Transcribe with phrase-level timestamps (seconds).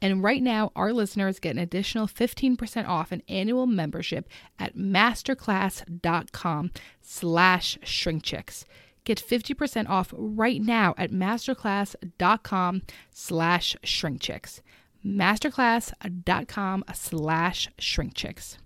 [0.00, 6.70] And right now, our listeners get an additional 15% off an annual membership at masterclass.com
[7.00, 8.64] slash shrinkchicks.
[9.04, 14.60] Get 50% off right now at masterclass.com slash shrinkchicks.
[15.04, 18.56] Masterclass.com slash shrinkchicks.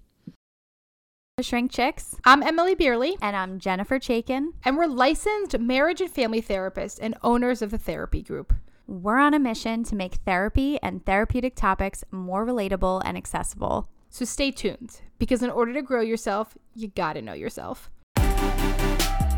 [1.41, 2.15] Shrink Chicks.
[2.25, 4.49] I'm Emmalee Bierly, And I'm Jennifer Chaikin.
[4.65, 8.53] and we're licensed marriage and family therapists and owners of the therapy group.
[8.87, 13.89] We're on a mission to make therapy and therapeutic topics more relatable and accessible.
[14.11, 17.91] So stay tuned because in order to grow yourself, you gotta know yourself.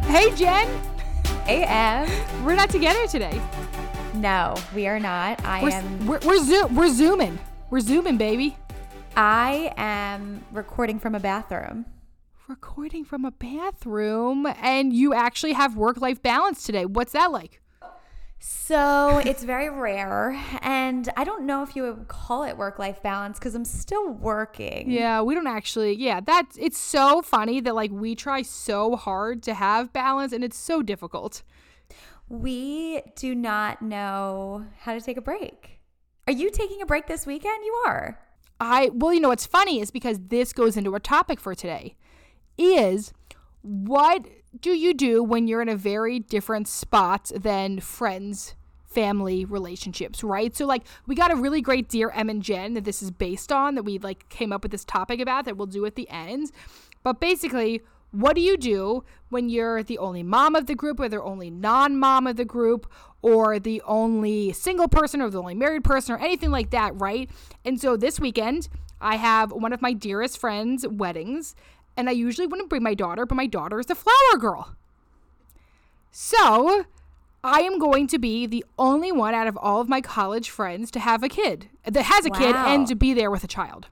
[0.07, 0.67] Hey, Jen!
[1.45, 2.09] Hey, Em.
[2.45, 3.41] We're not together today.
[4.15, 5.45] No, we are not.
[5.45, 6.07] I We're, am.
[6.07, 7.39] we're, we're, zo- we're zooming.
[7.71, 8.57] We're zooming, baby.
[9.17, 11.85] I am recording from a bathroom.
[12.49, 16.85] Recording from a bathroom, and you actually have work life balance today.
[16.87, 17.61] What's that like?
[18.47, 23.39] So it's very rare, and I don't know if you would call it work-life balance
[23.39, 24.91] because I'm still working.
[24.91, 25.95] Yeah, we don't actually.
[25.95, 30.45] Yeah, that's it's so funny that like we try so hard to have balance, and
[30.45, 31.43] it's so difficult.
[32.29, 35.81] We do not know how to take a break.
[36.27, 37.65] Are you taking a break this weekend?
[37.65, 38.19] You are.
[38.61, 41.97] I well, you know what's funny is because this goes into our topic for today
[42.59, 43.15] is
[43.63, 44.27] what
[44.61, 48.55] do you do when you're in a very different spot than friends,
[48.85, 50.55] family relationships, right?
[50.57, 53.51] So like we got a really great dear Em and Jen that this is based
[53.51, 56.09] on that we like came up with this topic about that we'll do at the
[56.09, 56.53] end.
[57.03, 57.83] But basically,
[58.13, 61.51] what do you do when you're the only mom of the group or the only
[61.51, 62.91] non-mom of the group
[63.23, 67.29] or the only single person or the only married person or anything like that, right?
[67.65, 68.69] And so this weekend,
[69.01, 71.57] I have one of my dearest friends' weddings,
[71.97, 74.75] and I usually wouldn't bring my daughter, but my daughter is the flower girl.
[76.11, 76.85] So,
[77.43, 80.91] I am going to be the only one out of all of my college friends
[80.93, 83.89] to have a kid that has a kid and to be there with a child.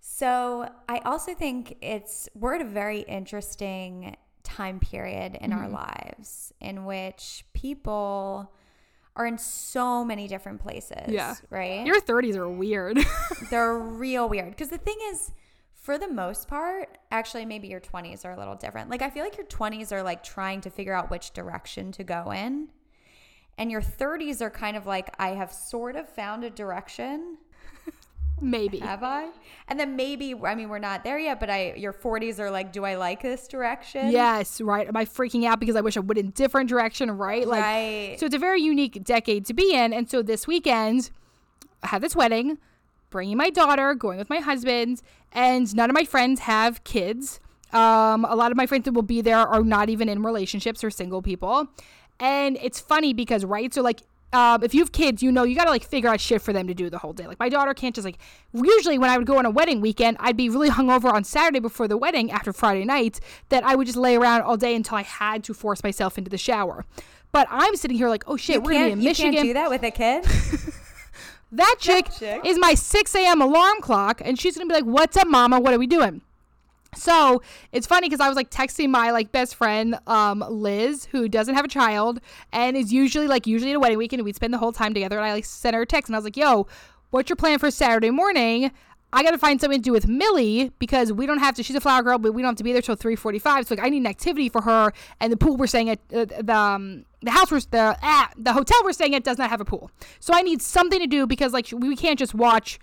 [0.00, 5.60] So I also think it's we're at a very interesting time period in Mm-hmm.
[5.60, 8.50] our lives in which people
[9.14, 11.08] are in so many different places.
[11.08, 11.34] Yeah.
[11.50, 11.86] Right?
[11.86, 12.98] Your 30s are weird.
[13.50, 14.50] They're real weird.
[14.50, 15.32] Because the thing is,
[15.88, 18.90] for the most part, actually, maybe your 20s are a little different.
[18.90, 22.04] Like, I feel like your 20s are like trying to figure out which direction to
[22.04, 22.68] go in.
[23.56, 27.38] And your 30s are kind of like, I have sort of found a direction.
[28.42, 28.80] Maybe.
[28.80, 29.30] Have I?
[29.66, 32.70] And then maybe, I mean, we're not there yet, but I, your 40s are like,
[32.70, 34.10] do I like this direction?
[34.10, 34.86] Yes, right.
[34.86, 37.48] Am I freaking out because I wish I went in different direction, right?
[37.48, 38.16] Like Right.
[38.20, 39.94] so it's a very unique decade to be in.
[39.94, 41.10] And so this weekend
[41.82, 42.58] I had this wedding,
[43.10, 45.02] bringing my daughter, going with my husband,
[45.32, 47.40] and none of my friends have kids.
[47.72, 50.82] Um, a lot of my friends that will be there are not even in relationships
[50.82, 51.68] or single people.
[52.20, 53.72] And it's funny because, right?
[53.72, 54.00] So, like,
[54.32, 56.66] um, if you have kids, you know you gotta like figure out shit for them
[56.66, 57.26] to do the whole day.
[57.26, 58.18] Like my daughter can't just like.
[58.52, 61.60] Usually, when I would go on a wedding weekend, I'd be really hungover on Saturday
[61.60, 63.20] before the wedding after Friday night.
[63.48, 66.28] That I would just lay around all day until I had to force myself into
[66.30, 66.84] the shower.
[67.32, 69.32] But I'm sitting here like, oh shit, You we're gonna be in you Michigan.
[69.32, 70.24] can't do that with a kid.
[71.50, 72.42] That chick chick.
[72.44, 73.40] is my 6 a.m.
[73.40, 75.58] alarm clock, and she's gonna be like, "What's up, Mama?
[75.60, 76.20] What are we doing?"
[76.94, 77.42] So
[77.72, 81.54] it's funny because I was like texting my like best friend, um, Liz, who doesn't
[81.54, 82.20] have a child
[82.52, 84.20] and is usually like usually at a wedding weekend.
[84.20, 86.16] And we'd spend the whole time together, and I like sent her a text, and
[86.16, 86.66] I was like, "Yo,
[87.10, 88.70] what's your plan for Saturday morning?"
[89.12, 91.62] I got to find something to do with Millie because we don't have to.
[91.62, 93.66] She's a flower girl, but we don't have to be there till three forty-five.
[93.66, 94.92] So like, I need an activity for her.
[95.20, 98.52] And the pool we're staying at, uh, the um, the house we're the ah, the
[98.52, 99.90] hotel we're staying at does not have a pool.
[100.20, 102.78] So I need something to do because like we can't just watch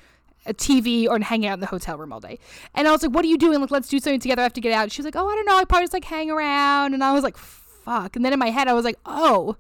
[0.48, 2.40] a TV or hang out in the hotel room all day.
[2.74, 3.62] And I was like, "What are you doing?
[3.62, 4.42] Like, let's do something together.
[4.42, 5.58] I have to get out." She's like, "Oh, I don't know.
[5.58, 8.50] I probably just like hang around." And I was like, "Fuck!" And then in my
[8.50, 9.58] head, I was like, "Oh."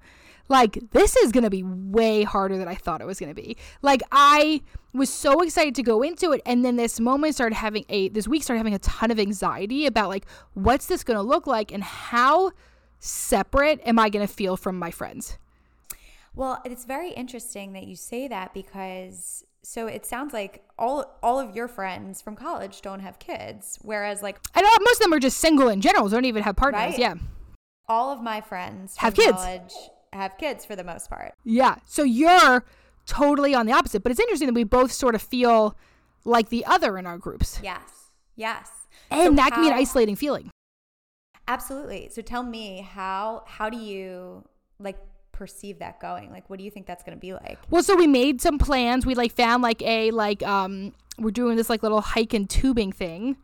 [0.47, 3.42] Like this is going to be way harder than I thought it was going to
[3.42, 3.57] be.
[3.81, 4.62] Like I
[4.94, 8.27] was so excited to go into it and then this moment started having a this
[8.27, 11.71] week started having a ton of anxiety about like what's this going to look like
[11.71, 12.51] and how
[13.00, 15.38] separate am I going to feel from my friends.
[16.33, 21.39] Well, it's very interesting that you say that because so it sounds like all all
[21.39, 25.13] of your friends from college don't have kids, whereas like I know most of them
[25.13, 26.92] are just single in general, don't even have partners.
[26.92, 27.00] Right?
[27.00, 27.15] Yeah.
[27.88, 29.38] All of my friends have kids.
[29.38, 29.74] College
[30.15, 31.33] have kids for the most part.
[31.44, 31.75] Yeah.
[31.85, 32.65] So you're
[33.06, 34.03] totally on the opposite.
[34.03, 35.77] But it's interesting that we both sort of feel
[36.23, 37.59] like the other in our groups.
[37.63, 38.12] Yes.
[38.35, 38.69] Yes.
[39.12, 40.50] And so that how, can be an isolating feeling.
[41.47, 42.09] Absolutely.
[42.12, 44.44] So tell me how how do you
[44.79, 44.97] like
[45.31, 46.31] perceive that going?
[46.31, 47.59] Like what do you think that's going to be like?
[47.69, 49.06] Well, so we made some plans.
[49.06, 52.91] We like found like a like um we're doing this like little hike and tubing
[52.91, 53.38] thing.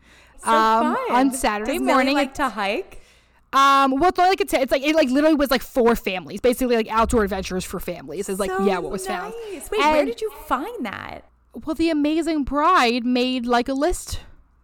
[0.44, 1.12] So um, fun.
[1.12, 2.14] on Saturday Does morning.
[2.14, 3.01] Millie like to hike?
[3.52, 6.76] Um, well, it's like it's, it's like it like literally was like for families, basically
[6.76, 8.28] like outdoor adventures for families.
[8.28, 9.18] Is like so yeah, what was nice.
[9.18, 9.34] found.
[9.70, 11.24] Wait, and, where did you find that?
[11.66, 14.20] Well, the amazing bride made like a list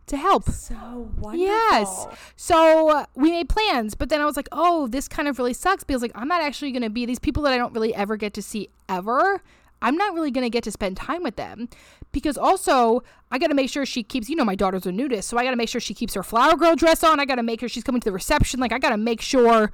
[0.06, 0.48] to help.
[0.48, 1.38] So wonderful.
[1.38, 2.06] Yes.
[2.36, 5.54] So uh, we made plans, but then I was like, oh, this kind of really
[5.54, 7.94] sucks because like I'm not actually going to be these people that I don't really
[7.94, 9.42] ever get to see ever.
[9.80, 11.68] I'm not really going to get to spend time with them
[12.12, 15.28] because also I got to make sure she keeps, you know, my daughter's a nudist,
[15.28, 17.20] so I got to make sure she keeps her flower girl dress on.
[17.20, 18.60] I got to make sure she's coming to the reception.
[18.60, 19.70] Like, I got to make sure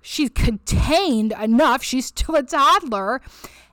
[0.00, 1.82] she's contained enough.
[1.82, 3.20] She's still a toddler.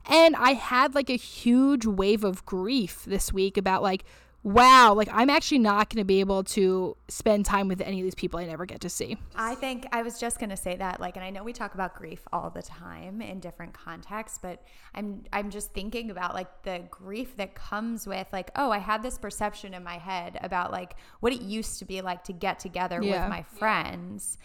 [0.09, 4.05] And I had like a huge wave of grief this week about like,
[4.47, 8.05] wow, like I'm actually not going to be able to spend time with any of
[8.05, 9.17] these people I never get to see.
[9.35, 11.73] I think I was just going to say that like and I know we talk
[11.73, 14.63] about grief all the time in different contexts, but
[14.95, 19.03] I'm I'm just thinking about like the grief that comes with like, oh, I had
[19.03, 22.59] this perception in my head about like what it used to be like to get
[22.59, 23.23] together yeah.
[23.23, 24.37] with my friends.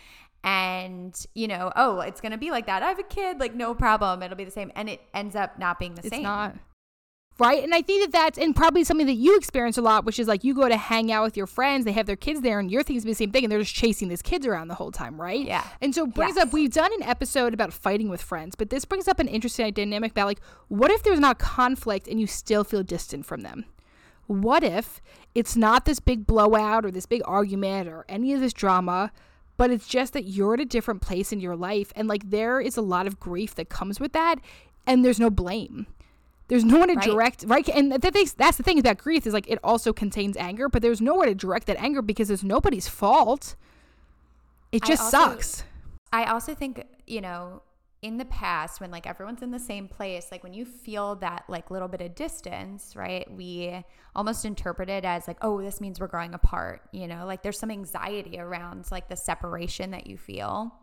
[0.44, 2.82] And, you know, oh, it's going to be like that.
[2.82, 4.24] I have a kid, like, no problem.
[4.24, 4.72] It'll be the same.
[4.74, 6.18] And it ends up not being the it's same.
[6.18, 6.56] It's not
[7.38, 7.62] right?
[7.62, 10.28] And I think that that's and probably something that you experience a lot, which is
[10.28, 12.70] like you go to hang out with your friends, they have their kids there, and
[12.70, 15.20] your thing's the same thing, and they're just chasing these kids around the whole time,
[15.20, 15.44] right?
[15.44, 15.66] Yeah.
[15.80, 16.46] And so brings yes.
[16.46, 19.72] up we've done an episode about fighting with friends, but this brings up an interesting
[19.72, 23.64] dynamic about like what if there's not conflict and you still feel distant from them?
[24.26, 25.00] What if
[25.34, 29.12] it's not this big blowout or this big argument or any of this drama?
[29.58, 32.60] But it's just that you're at a different place in your life, and like there
[32.60, 34.36] is a lot of grief that comes with that,
[34.86, 35.86] and there's no blame
[36.52, 37.04] there's no one to right.
[37.04, 37.66] direct, right?
[37.70, 41.00] And that that's the thing about grief is like it also contains anger, but there's
[41.00, 43.54] nowhere to direct that anger because it's nobody's fault.
[44.70, 45.64] It just I also, sucks.
[46.12, 47.62] I also think, you know,
[48.02, 51.44] in the past when like everyone's in the same place, like when you feel that
[51.48, 53.26] like little bit of distance, right?
[53.34, 53.82] We
[54.14, 57.24] almost interpret it as like, oh, this means we're growing apart, you know?
[57.24, 60.74] Like there's some anxiety around like the separation that you feel.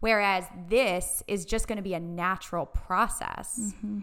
[0.00, 3.58] Whereas this is just going to be a natural process.
[3.58, 4.00] Mm-hmm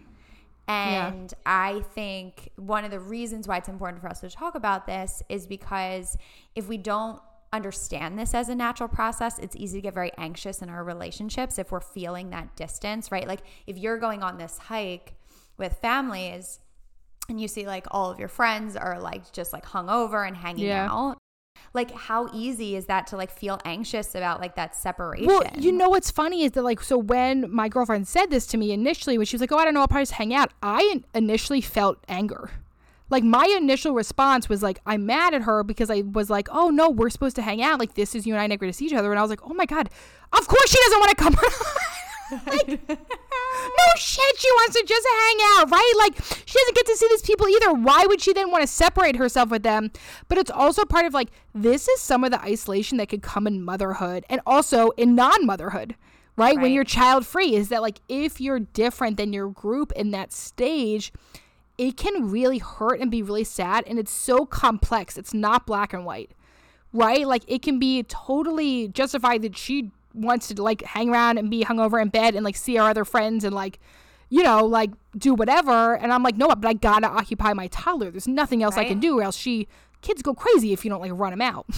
[0.66, 1.38] and yeah.
[1.44, 5.22] I think one of the reasons why it's important for us to talk about this
[5.28, 6.16] is because
[6.54, 7.20] if we don't
[7.52, 11.58] understand this as a natural process, it's easy to get very anxious in our relationships
[11.58, 13.28] if we're feeling that distance, right?
[13.28, 15.14] Like if you're going on this hike
[15.58, 16.60] with families
[17.28, 20.66] and you see like all of your friends are like just like hungover and hanging
[20.66, 20.88] yeah.
[20.90, 21.18] out,
[21.72, 25.26] like how easy is that to like feel anxious about like that separation?
[25.26, 28.56] Well you know what's funny is that like so when my girlfriend said this to
[28.56, 30.52] me initially when she was like oh i don't know i'll probably just hang out
[30.62, 32.50] i initially felt anger.
[33.10, 36.70] Like my initial response was like i'm mad at her because i was like oh
[36.70, 37.78] no we're supposed to hang out.
[37.78, 39.10] Like this is you and i never to see each other.
[39.10, 39.90] And i was like oh my god
[40.32, 41.34] of course she doesn't want to come
[42.30, 45.92] like, no shit, she wants to just hang out, right?
[45.98, 46.16] Like,
[46.46, 47.72] she doesn't get to see these people either.
[47.72, 49.90] Why would she then want to separate herself with them?
[50.28, 53.46] But it's also part of like, this is some of the isolation that could come
[53.46, 55.96] in motherhood and also in non motherhood.
[56.36, 56.56] Right?
[56.56, 56.62] right?
[56.62, 60.32] When you're child free, is that like if you're different than your group in that
[60.32, 61.12] stage,
[61.78, 63.84] it can really hurt and be really sad.
[63.86, 65.16] And it's so complex.
[65.16, 66.32] It's not black and white,
[66.92, 67.26] right?
[67.26, 71.64] Like it can be totally justified that she wants to like hang around and be
[71.64, 73.78] hungover in bed and like see our other friends and like
[74.30, 78.10] you know like do whatever and i'm like no but i gotta occupy my toddler
[78.10, 78.86] there's nothing else right.
[78.86, 79.68] i can do or else she
[80.00, 81.66] kids go crazy if you don't like run them out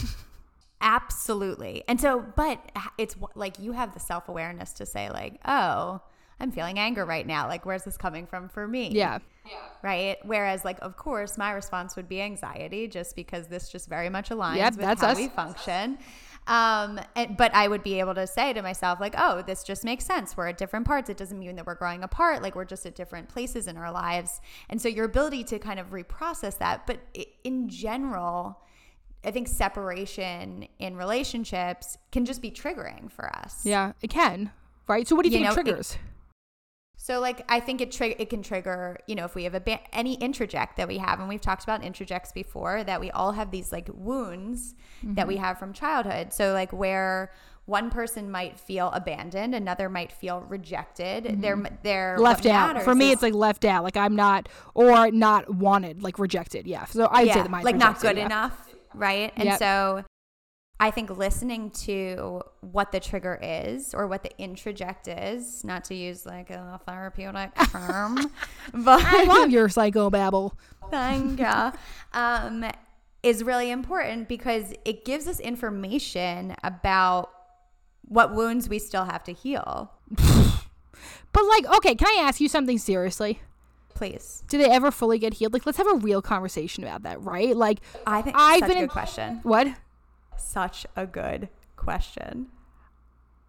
[0.81, 1.85] Absolutely.
[1.89, 2.61] And so, but
[2.99, 6.01] it's like you have the self awareness to say, like, oh,
[6.39, 7.49] I'm feeling anger right now.
[7.49, 8.91] Like, where's this coming from for me?
[8.91, 9.19] Yeah.
[9.47, 9.53] yeah.
[9.83, 10.17] Right.
[10.23, 14.29] Whereas, like, of course, my response would be anxiety, just because this just very much
[14.29, 15.17] aligns Yep, with that's how us.
[15.17, 15.99] we function.
[16.47, 19.85] Um, and, but I would be able to say to myself, like, oh, this just
[19.85, 20.37] makes sense.
[20.37, 21.11] We're at different parts.
[21.11, 22.43] It doesn't mean that we're growing apart.
[22.43, 24.41] Like, we're just at different places in our lives.
[24.69, 27.01] And so, your ability to kind of reprocess that, but
[27.45, 28.61] in general,
[29.25, 33.63] I think separation in relationships can just be triggering for us.
[33.65, 34.53] Yeah, it can.
[34.87, 35.09] Right.
[35.09, 35.99] So what do you, You think know, it it- triggers?
[37.07, 39.61] So like I think it tri- it can trigger, you know, if we have a
[39.61, 43.31] ba- any introject that we have and we've talked about introjects before that we all
[43.31, 45.29] have these like wounds that Mm-hmm.
[45.29, 46.33] we have from childhood.
[46.33, 47.31] So like where
[47.67, 51.41] one person might feel abandoned, another might feel rejected.
[51.41, 52.23] They're they're Mm-hmm.
[52.25, 52.83] left out.
[52.83, 53.85] For me, is- it's like left out.
[53.85, 56.67] Like I'm not, or not wanted, like rejected.
[56.67, 56.87] Yeah.
[56.87, 58.27] So I'd say that like not good yeah.
[58.27, 59.33] enough, right?
[59.37, 59.59] And Yep.
[59.61, 60.05] so
[60.79, 65.95] I think listening to what the trigger is or what the introject is, not to
[65.95, 68.17] use like a therapeutic term,
[68.75, 70.53] but I love your psychobabble.
[70.91, 71.73] thank you.
[72.13, 72.67] um,
[73.23, 77.31] is really important because it gives us information about
[78.03, 79.91] what wounds we still have to heal.
[81.33, 83.41] But like, okay, can I ask you something seriously?
[83.95, 85.53] Please, Do they ever fully get healed?
[85.53, 87.55] Like, let's have a real conversation about that, right?
[87.55, 89.41] Like, I think I've been a in- question.
[89.43, 89.69] what?
[90.39, 92.47] Such a good question.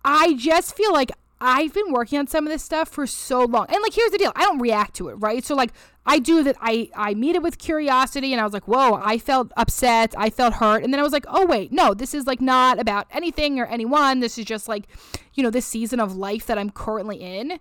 [0.04, 3.68] I just feel like I've been working on some of this stuff for so long.
[3.70, 4.32] And like here's the deal.
[4.36, 5.46] I don't react to it, right?
[5.46, 5.72] So like
[6.06, 9.18] I do that I I meet it with curiosity and I was like, "Whoa, I
[9.20, 10.16] felt upset.
[10.18, 12.80] I felt hurt." And then I was like, "Oh wait, no, this is like not
[12.80, 14.20] about anything or anyone.
[14.20, 14.88] This is just like,
[15.36, 17.60] you know, this season of life that I'm currently in."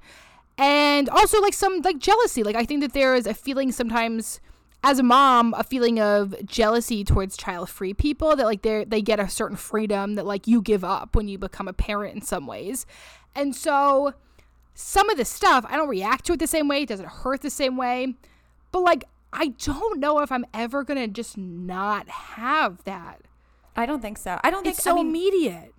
[0.58, 2.42] And also like some like jealousy.
[2.42, 4.40] Like I think that there is a feeling sometimes
[4.86, 9.02] as a mom a feeling of jealousy towards child free people that like they they
[9.02, 12.22] get a certain freedom that like you give up when you become a parent in
[12.22, 12.86] some ways.
[13.34, 14.14] And so
[14.74, 16.82] some of the stuff i don't react to it the same way.
[16.82, 18.14] It doesn't hurt the same way.
[18.70, 23.22] But like i don't know if i'm ever gonna just not have that.
[23.74, 24.38] I don't think so.
[24.44, 25.74] I don't think it's so I mean, immediate.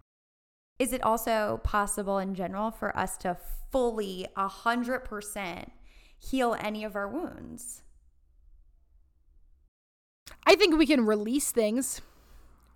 [0.80, 3.38] is it also possible in general for us to
[3.72, 5.72] fully a 100%
[6.20, 7.84] heal any of our wounds
[10.46, 12.01] I think we can release things,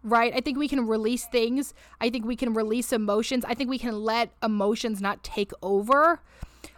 [0.04, 0.34] right?
[0.36, 1.74] I think we can release things.
[2.00, 3.46] I think we can release emotions.
[3.46, 6.22] I think we can let emotions not take over.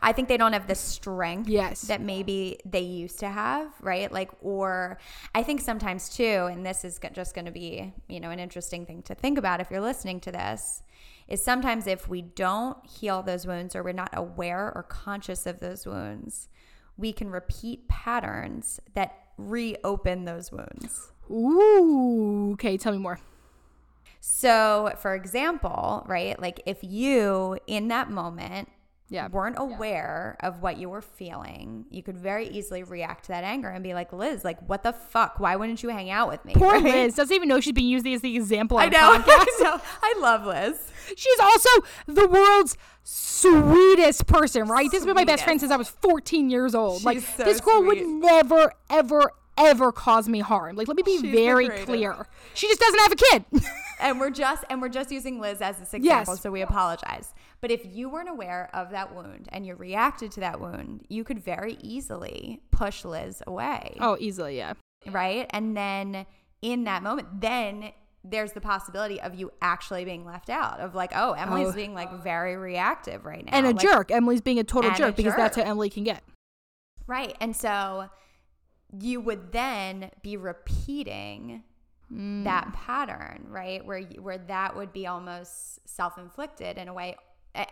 [0.01, 1.82] i think they don't have the strength Yes.
[1.82, 4.98] that maybe they used to have right like or
[5.36, 8.86] i think sometimes too and this is just going to be you know an interesting
[8.86, 10.84] thing to think about if you're listening to this
[11.27, 15.60] is sometimes if we don't heal those wounds or we're not aware or conscious of
[15.60, 16.48] those wounds
[16.98, 23.20] we can repeat patterns that reopen those wounds Ooh, okay, tell me more.
[24.20, 28.70] So, for example, right, like if you in that moment
[29.13, 29.27] Yeah.
[29.27, 33.70] weren't aware of what you were feeling, you could very easily react to that anger
[33.70, 35.39] and be like, Liz, like, what the fuck?
[35.39, 36.53] Why wouldn't you hang out with me?
[36.55, 36.84] Poor Right?
[36.84, 38.98] Liz doesn't even know she's being used as the example I know.
[39.27, 39.79] I know.
[40.01, 40.77] I love Liz.
[41.15, 41.70] She's also
[42.08, 44.89] the world's sweetest person, right?
[44.89, 47.03] This has been my best friend since I was 14 years old.
[47.03, 50.75] like, so this girl would never, ever, ever cause me harm.
[50.75, 52.27] Like, let me be She's very clear.
[52.53, 53.46] She just doesn't have a kid.
[54.00, 56.41] And we're just and we're just using Liz as this example, Yes.
[56.41, 57.34] so we apologize.
[57.63, 61.24] But if you weren't aware of that wound and you reacted to that wound, you
[61.24, 63.96] could very easily push Liz away.
[64.01, 64.74] oh, easily, yeah.
[65.10, 65.48] right?
[65.51, 66.25] And then
[66.62, 71.12] in that moment, then there's the possibility of you actually being left out of like,
[71.15, 71.72] oh, Emmalee's Oh.
[71.74, 73.51] being like very reactive right now.
[73.53, 74.08] And a Like, jerk.
[74.10, 75.63] Emmalee's being a total And a jerk because that's how.
[75.63, 76.22] Emmalee can get.
[77.08, 77.34] Right.
[77.39, 78.10] And so
[79.00, 81.63] you would then be repeating
[82.12, 82.43] Mm.
[82.43, 83.84] that pattern, right?
[83.86, 87.15] Where where that would be almost self-inflicted in a way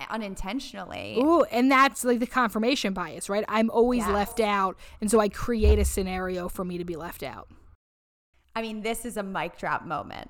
[0.09, 1.17] unintentionally.
[1.19, 3.45] Ooh, and that's like the confirmation bias, right?
[3.47, 4.09] I'm always Yes.
[4.09, 4.77] left out.
[4.99, 7.47] And so I create a scenario for me to be left out.
[8.55, 10.29] I mean, this is a mic drop moment.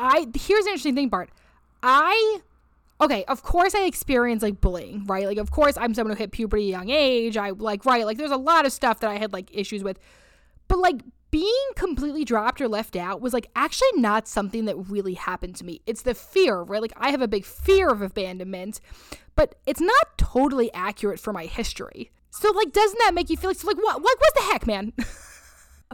[0.00, 1.30] I here's an interesting thing, Bart.
[1.82, 2.40] I
[3.00, 5.26] okay, of course I experience like bullying, right?
[5.26, 7.36] Like of course I'm someone who hit puberty at a young age.
[7.36, 9.98] I like right, like there's a lot of stuff that I had like issues with.
[10.68, 15.14] But like being completely dropped or left out was like actually not something that really
[15.14, 15.80] happened to me.
[15.86, 16.82] It's the fear, right?
[16.82, 18.80] Like I have a big fear of abandonment,
[19.34, 22.10] but it's not totally accurate for my history.
[22.30, 24.66] So like doesn't that make you feel like so like what like what the heck,
[24.66, 24.92] man?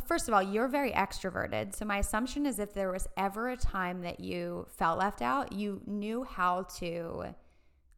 [0.05, 1.75] First of all, you're very extroverted.
[1.75, 5.53] So my assumption is if there was ever a time that you felt left out,
[5.53, 7.35] you knew how to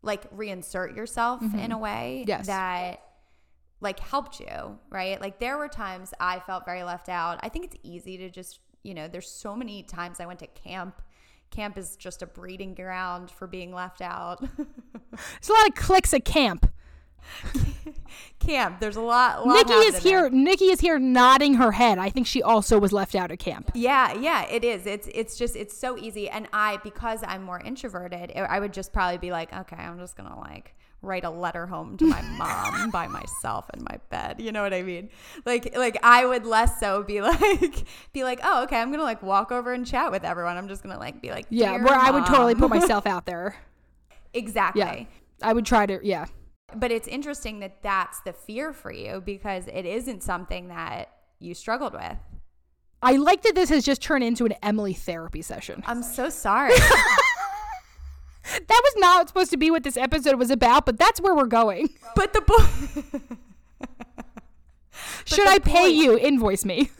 [0.02, 1.58] like reinsert yourself mm-hmm.
[1.58, 2.46] in a way yes.
[2.46, 3.02] that
[3.80, 5.20] like helped you, right?
[5.20, 7.38] Like there were times I felt very left out.
[7.42, 10.46] I think it's easy to just, you know, there's so many times I went to
[10.46, 11.02] camp.
[11.50, 14.40] Camp is just a breeding ground for being left out.
[14.56, 16.70] There's a lot of clicks at camp.
[18.38, 18.80] camp.
[18.80, 19.46] There's a lot.
[19.46, 20.22] lot Nikki is here.
[20.22, 20.30] There.
[20.30, 21.98] Nikki is here nodding her head.
[21.98, 23.70] I think she also was left out of camp.
[23.74, 24.86] Yeah, yeah, it is.
[24.86, 26.28] It's it's just it's so easy.
[26.28, 30.16] And I, because I'm more introverted, I would just probably be like, okay, I'm just
[30.16, 34.40] gonna like write a letter home to my mom by myself in my bed.
[34.40, 35.10] You know what I mean?
[35.44, 39.04] Like like I would less so be like be like, "Oh, okay, I'm going to
[39.04, 40.56] like walk over and chat with everyone.
[40.56, 42.00] I'm just going to like be like, Yeah, where mom.
[42.00, 43.56] I would totally put myself out there.
[44.34, 44.82] Exactly.
[44.82, 45.04] Yeah.
[45.40, 46.26] I would try to, yeah.
[46.74, 51.54] But it's interesting that that's the fear for you because it isn't something that you
[51.54, 52.16] struggled with.
[53.00, 55.82] I like that this has just turned into an Emmalee therapy session.
[55.86, 56.74] I'm so sorry.
[58.44, 61.46] that was not supposed to be what this episode was about, but that's where we're
[61.46, 61.88] going.
[62.16, 62.68] But the book.
[65.24, 66.18] Should I pay point- you?
[66.18, 66.90] Invoice me.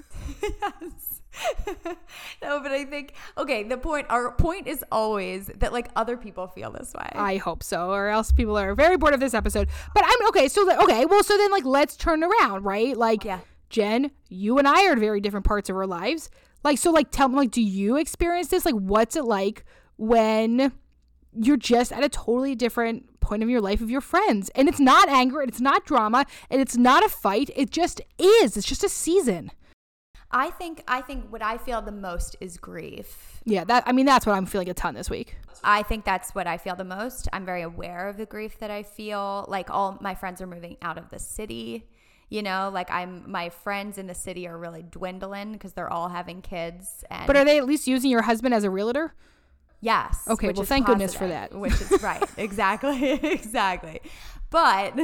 [0.43, 0.73] yes.
[2.43, 6.47] no, but I think okay, the point our point is always that like other people
[6.47, 7.11] feel this way.
[7.15, 9.69] I hope so, or else people are very bored of this episode.
[9.95, 12.97] But I'm okay, so okay, well so then like let's turn around, right?
[12.97, 13.41] Like yeah.
[13.71, 16.31] Jen, you and I are very different parts of our lives.
[16.65, 18.65] Like so like tell me like do you experience this?
[18.65, 19.65] Like what's it like
[19.97, 20.73] when
[21.35, 24.51] you're just at a totally different point of your life of your friends.
[24.55, 27.51] And it's not anger, and it's not drama, and it's not a fight.
[27.55, 28.57] It just is.
[28.57, 29.51] It's just a season.
[30.31, 33.41] I think I think what I feel the most is grief.
[33.45, 35.37] Yeah, that I mean that's what I'm feeling a ton this week.
[35.65, 37.29] I think that's what I feel the most.
[37.33, 39.47] I'm very aware of the grief that I feel.
[39.49, 41.89] Like all my friends are moving out of the city.
[42.29, 46.11] You know, like I'm my friends in the city are really dwindling because they're all
[46.11, 47.05] having kids.
[47.11, 49.15] And But are they at least using your husband as a realtor?
[49.81, 50.27] Yes.
[50.29, 51.55] Okay, well, thank goodness for that.
[51.55, 52.23] Which is right.
[52.37, 53.13] Exactly.
[53.23, 54.01] exactly.
[54.51, 54.95] But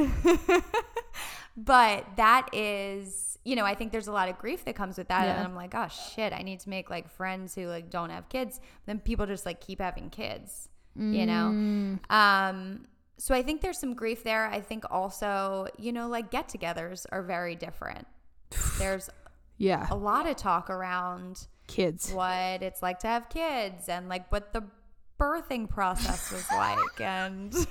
[1.57, 5.07] but that is, you know, I think there's a lot of grief that comes with
[5.07, 5.23] that.
[5.25, 5.35] Yeah.
[5.37, 8.27] And I'm like, oh shit, I need to make like friends who like don't have
[8.27, 8.59] kids.
[8.87, 10.67] Then people just like keep having kids.
[10.97, 11.51] You know?
[11.53, 12.11] Mm.
[12.11, 12.85] Um
[13.17, 14.45] so I think there's some grief there.
[14.47, 18.07] I think also, you know, like get togethers are very different.
[18.79, 19.09] There's
[19.57, 19.87] Yeah.
[19.89, 22.11] a lot of talk around Kids.
[22.11, 24.63] what it's like to have kids and like what the
[25.19, 27.53] birthing process was like and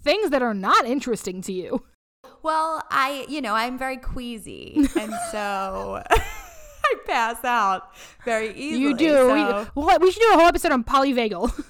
[0.00, 1.82] Things that are not interesting to you.
[2.42, 7.90] Well i you know i'm very queasy and so i pass out
[8.24, 9.08] very easily you do.
[9.14, 11.64] so- We, well, we should do a whole episode on polyvagal.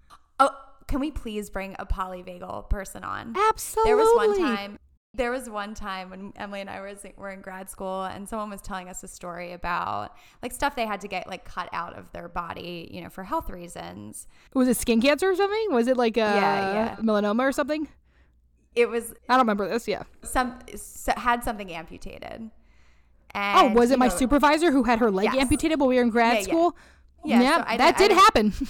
[0.40, 0.50] oh
[0.86, 3.90] can we please bring a polyvagal person on Absolutely.
[3.90, 4.78] there was one time
[5.12, 8.48] there was one time when Emmalee and I was were in grad school and someone
[8.48, 11.98] was telling us a story about like stuff they had to get like cut out
[11.98, 14.28] of their body, you know, for health reasons.
[14.54, 15.72] Was it skin cancer or something?
[15.72, 16.96] Was it like a Yeah, yeah.
[17.02, 17.88] melanoma or something?
[18.74, 19.88] It was I don't remember this.
[19.88, 20.02] Yeah.
[20.22, 20.58] some
[21.16, 22.50] had something amputated.
[23.34, 25.42] Oh, was it my know, supervisor who had her leg Yes.
[25.42, 26.44] amputated while we were in grad Yeah, yeah.
[26.46, 26.76] school?
[27.24, 28.52] Yeah, Yeah, so I that did- I did did- happen.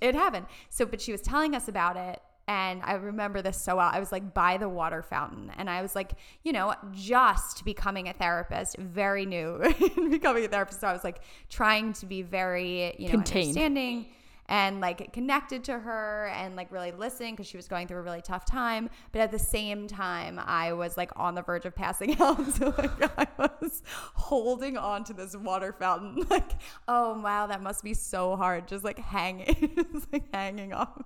[0.00, 0.46] It happened.
[0.70, 2.20] So, but she was telling us about it.
[2.46, 3.90] And I remember this so well.
[3.92, 6.12] I was like by the water fountain, and I was like,
[6.44, 9.58] you know, just becoming a therapist, very new
[10.10, 10.80] becoming a therapist.
[10.80, 13.48] So I was like trying to be very, you know, Contained.
[13.48, 14.06] understanding
[14.50, 18.02] and like connected to her and like really listening because she was going through a
[18.02, 18.88] really tough time.
[19.12, 22.44] But at the same time, I was like on the verge of passing out.
[22.52, 23.82] So like I was
[24.14, 26.52] holding on to this water fountain, like,
[26.88, 31.02] oh wow, that must be so hard, just like hanging, just like hanging off.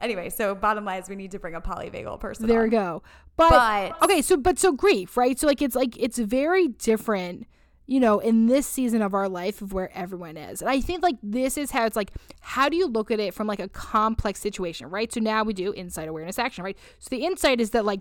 [0.00, 2.46] anyway, so bottom line is we need to bring a polyvagal person.
[2.46, 2.64] there on.
[2.64, 3.02] we go.
[3.36, 5.38] But, But- okay, so but so grief, right?
[5.38, 7.46] So like it's like it's very different,
[7.86, 10.60] you know, in this season of our life of where everyone is.
[10.60, 13.32] And I think like this is how it's like how do you look at it
[13.32, 15.12] from like a complex situation, right?
[15.12, 16.76] So now we do insight awareness action, right?
[16.98, 18.00] So the insight is that like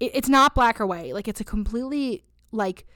[0.00, 1.12] it, it's not black or white.
[1.12, 2.86] Like it's a completely like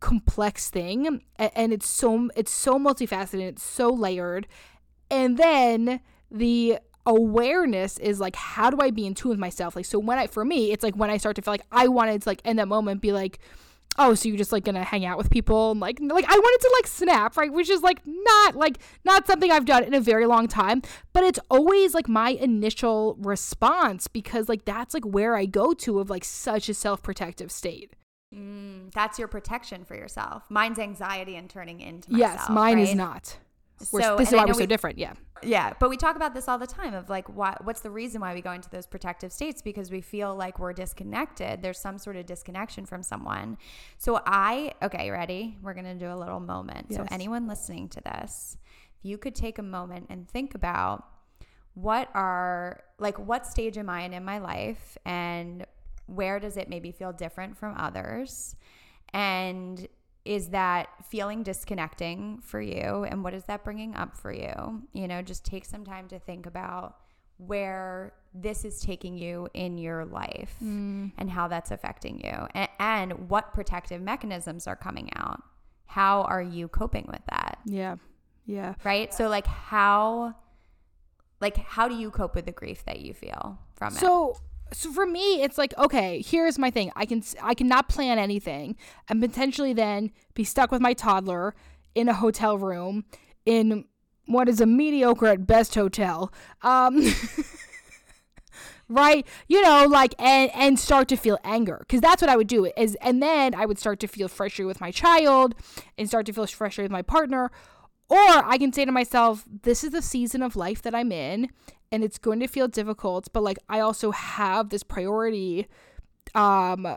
[0.00, 4.46] complex thing a- and it's so it's so multifaceted, it's so layered.
[5.10, 9.74] And then the awareness is like how do I be in tune with myself?
[9.74, 11.88] Like so when I for me, it's like when I start to feel like I
[11.88, 13.38] wanted to like in that moment be like
[13.98, 16.62] Oh, so you're just like gonna hang out with people and like like I wanted
[16.62, 17.52] to like snap, right?
[17.52, 21.24] Which is like not like not something I've done in a very long time, but
[21.24, 26.08] it's always like my initial response because like that's like where I go to of
[26.08, 27.92] like such a self-protective state.
[28.34, 30.44] Mm, that's your protection for yourself.
[30.48, 32.34] Mine's anxiety and turning into myself.
[32.38, 33.36] yes, mine is not.
[33.90, 34.98] We're, So- this is why we're know so we- different.
[34.98, 35.14] Yeah.
[35.44, 38.20] Yeah, but we talk about this all the time of like what what's the reason
[38.20, 41.62] why we go into those protective states because we feel like we're disconnected.
[41.62, 43.58] There's some sort of disconnection from someone.
[43.98, 45.58] So I okay, ready?
[45.60, 46.94] We're going to do a little moment.
[46.94, 48.56] So anyone listening to this,
[49.00, 51.04] if you could take a moment and think about
[51.74, 55.66] what are like what stage am I in in my life and
[56.06, 58.54] where does it maybe feel different from others?
[59.12, 59.88] And
[60.24, 64.82] is that feeling disconnecting for you and what is that bringing up for you?
[64.92, 66.96] You know just take some time to think about
[67.38, 71.10] where this is taking you in your life mm.
[71.18, 72.46] and how that's affecting you.
[72.54, 75.42] And, and what protective mechanisms are coming out.
[75.86, 77.58] How are you coping with that?
[77.64, 77.96] Yeah.
[78.46, 78.74] Yeah.
[78.84, 79.12] right?
[79.12, 80.34] So like how
[81.40, 84.00] like how do you cope with the grief that you feel from it?
[84.00, 84.36] So
[84.72, 86.90] so for me it's like okay here's my thing.
[86.96, 88.76] I can i cannot plan anything
[89.08, 91.54] and potentially then be stuck with my toddler
[91.94, 93.04] in a hotel room
[93.44, 93.84] in
[94.26, 96.32] what is a mediocre at best hotel
[96.62, 97.02] um
[98.88, 99.26] right?
[99.48, 102.70] You know like and and start to feel anger because that's what i would do
[102.76, 105.54] is and then i would start to feel frustrated with my child
[105.96, 107.50] and start to feel frustrated with my partner.
[108.08, 111.48] Or i can say to myself this is the season of life that i'm in
[111.92, 115.68] and it's going to feel difficult but like i also have this priority
[116.34, 116.96] um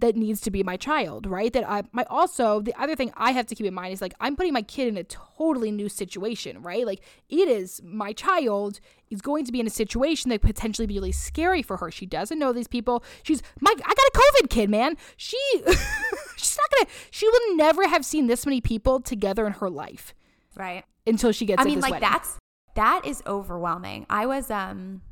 [0.00, 1.52] that needs to be my child, right?
[1.52, 4.14] That I my also the other thing I have to keep in mind is like
[4.20, 6.86] I'm putting my kid in a totally new situation, right?
[6.86, 10.86] Like it is my child is going to be in a situation that could potentially
[10.86, 11.90] be really scary for her.
[11.90, 13.02] She doesn't know these people.
[13.22, 14.96] She's my I got a COVID kid, man.
[15.16, 15.38] She
[16.36, 20.14] she's not gonna she will never have seen this many people together in her life
[20.56, 22.08] right until she gets i mean this like wedding.
[22.10, 22.37] that's
[22.78, 25.02] that is overwhelming i was um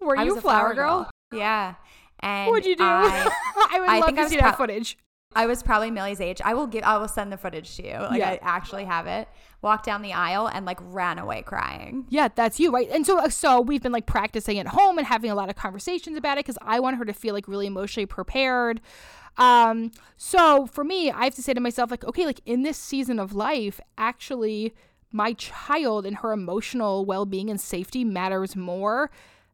[0.00, 1.10] Were I you a flower girl?
[1.32, 1.74] Yeah.
[2.20, 2.84] And What'd you do?
[2.84, 3.28] I,
[3.72, 4.96] I would I love to I see that footage.
[5.34, 6.40] I was probably Millie's age.
[6.42, 6.82] I will give.
[6.84, 7.94] I will send the footage to you.
[7.94, 8.30] Like Yeah.
[8.30, 9.28] I actually have it.
[9.60, 12.06] Walked down the aisle and like ran away crying.
[12.08, 12.88] Yeah, that's you, right?
[12.90, 15.56] And so, uh, so we've been like practicing at home and having a lot of
[15.56, 18.80] conversations about it because I want her to feel like really emotionally prepared.
[19.36, 22.78] Um, so for me, I have to say to myself, like, okay, like in this
[22.78, 24.74] season of life, actually,
[25.12, 29.10] my child and her emotional well being and safety matters more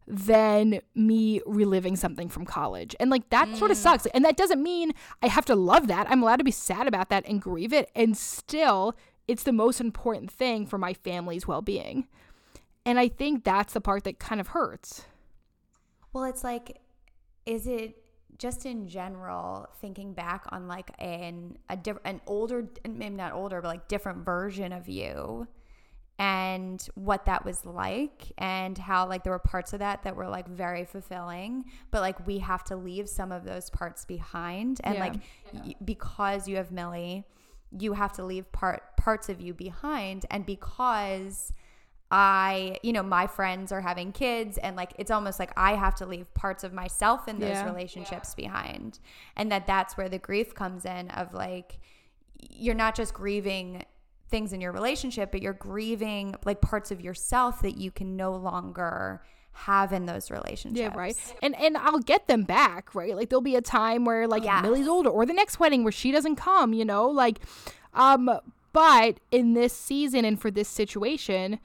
[0.06, 2.94] than me reliving something from college.
[3.00, 3.80] And like that sort of mm.
[3.80, 4.06] sucks.
[4.06, 6.10] And that doesn't mean I have to love that.
[6.10, 7.90] I'm allowed to be sad about that and grieve it.
[7.94, 8.94] And still,
[9.26, 12.06] it's the most important thing for my family's well being.
[12.84, 15.06] And I think that's the part that kind of hurts.
[16.12, 16.80] Well, it's like,
[17.46, 18.03] is it
[18.38, 23.60] just in general thinking back on like an a different an older maybe not older
[23.60, 25.46] but like different version of you
[26.18, 30.28] and what that was like and how like there were parts of that that were
[30.28, 34.94] like very fulfilling but like we have to leave some of those parts behind and
[34.94, 35.00] Yeah.
[35.00, 35.14] like
[35.52, 37.24] y- because you have Millie
[37.76, 41.52] you have to leave part parts of you behind and because
[42.16, 45.96] I, you know, my friends are having kids and like it's almost like I have
[45.96, 47.64] to leave parts of myself in those Yeah.
[47.64, 49.00] relationships behind.
[49.36, 51.78] And that that's where the grief comes in of like
[52.38, 53.82] you're not just grieving
[54.28, 58.32] things in your relationship, but you're grieving like parts of yourself that you can no
[58.36, 59.22] longer
[59.52, 60.78] have in those relationships.
[60.80, 61.16] Yeah, right.
[61.42, 63.16] And and I'll get them back, right?
[63.16, 64.62] Like there'll be a time where like Yes.
[64.62, 67.08] Millie's older or the next wedding where she doesn't come, you know?
[67.08, 67.40] Like
[67.92, 68.30] um
[68.72, 71.58] but in this season and for this situation,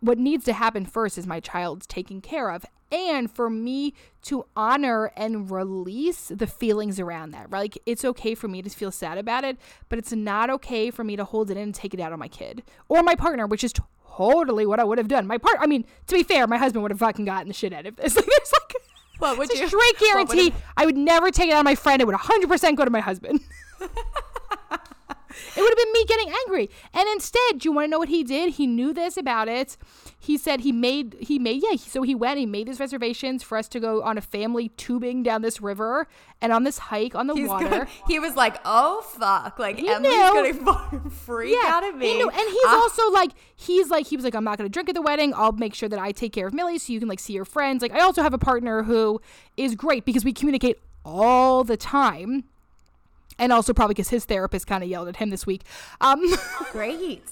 [0.00, 2.64] what needs to happen first is my child's taken care of.
[2.92, 7.62] And for me to honor and release the feelings around that, right?
[7.62, 9.56] Like it's okay for me to feel sad about it,
[9.88, 12.20] but it's not okay for me to hold it in and take it out on
[12.20, 13.72] my kid or my partner, which is
[14.16, 15.26] totally what I would have done.
[15.26, 17.72] My part, I mean, to be fair, my husband would have fucking gotten the shit
[17.72, 18.14] out of this.
[18.16, 18.74] Like, there's like,
[19.18, 21.58] What would it's a you- straight would guarantee have- I would never take it out
[21.60, 22.00] on my friend.
[22.00, 23.40] It would 100% go to my husband.
[25.56, 26.70] It would have been me getting angry.
[26.94, 28.54] And instead, do you want to know what he did?
[28.54, 29.76] He knew this about it.
[30.18, 33.56] He said he made he made yeah, so he went, he made these reservations for
[33.56, 36.08] us to go on a family tubing down this river
[36.40, 37.68] and on this hike on the He's water.
[37.68, 40.02] gonna- he was like, "Oh fuck!" Like He Emmalee's
[40.58, 40.64] knew.
[40.64, 42.08] gonna freak out at me.
[42.08, 42.28] He knew.
[42.28, 42.76] And he's Ah.
[42.80, 45.32] also like, he's like, he was like, I'm not gonna drink at the wedding.
[45.36, 47.44] I'll make sure that I take care of Millie so you can like see your
[47.44, 47.82] friends.
[47.82, 49.20] Like, I also have a partner who
[49.56, 52.44] is great because we communicate all the time.
[53.38, 55.62] And also probably because his therapist kind of yelled at him this week.
[56.00, 56.22] Um,
[56.72, 57.28] great,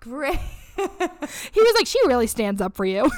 [0.00, 0.38] great.
[0.76, 3.10] he was like, she really stands up for you.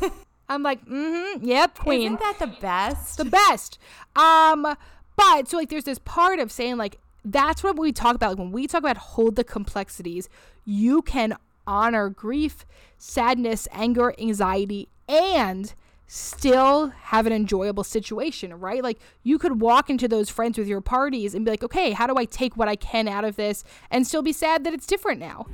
[0.48, 2.02] I'm like, mm-hmm, yep, queen.
[2.02, 3.18] Isn't that the best?
[3.18, 3.78] the best.
[4.14, 4.76] Um,
[5.16, 8.30] but so like there's this part of saying like that's what we talk about.
[8.30, 10.28] Like when we talk about hold the complexities,
[10.64, 12.64] you can honor grief,
[12.98, 15.74] sadness, anger, anxiety, and
[16.06, 18.82] still have an enjoyable situation, right?
[18.82, 22.06] Like you could walk into those friends with your parties and be like, okay, how
[22.06, 24.86] do I take what I can out of this and still be sad that it's
[24.86, 25.46] different now?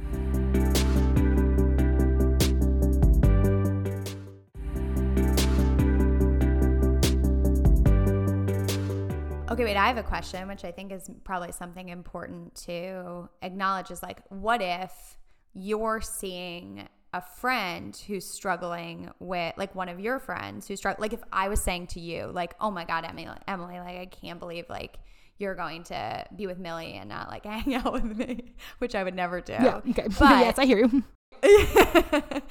[9.51, 13.91] Okay, wait, I have a question, which I think is probably something important to acknowledge
[13.91, 15.19] is like, what if
[15.53, 21.13] you're seeing a friend who's struggling with, like one of your friends who's struggling, like
[21.13, 24.39] if I was saying to you, like, oh my God, Emmalee, Emmalee, like, I can't
[24.39, 24.99] believe, like,
[25.39, 29.03] you're going to be with Millie and not like hang out with me, which I
[29.03, 29.53] would never do.
[29.55, 29.81] Yeah.
[29.89, 30.07] Okay.
[30.19, 31.03] But, yes, I hear you.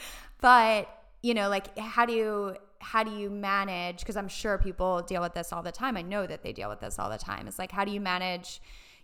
[0.42, 0.90] but
[1.22, 5.22] you know like how do you how do you manage because i'm sure people deal
[5.22, 7.48] with this all the time i know that they deal with this all the time
[7.48, 8.62] it's like how do you manage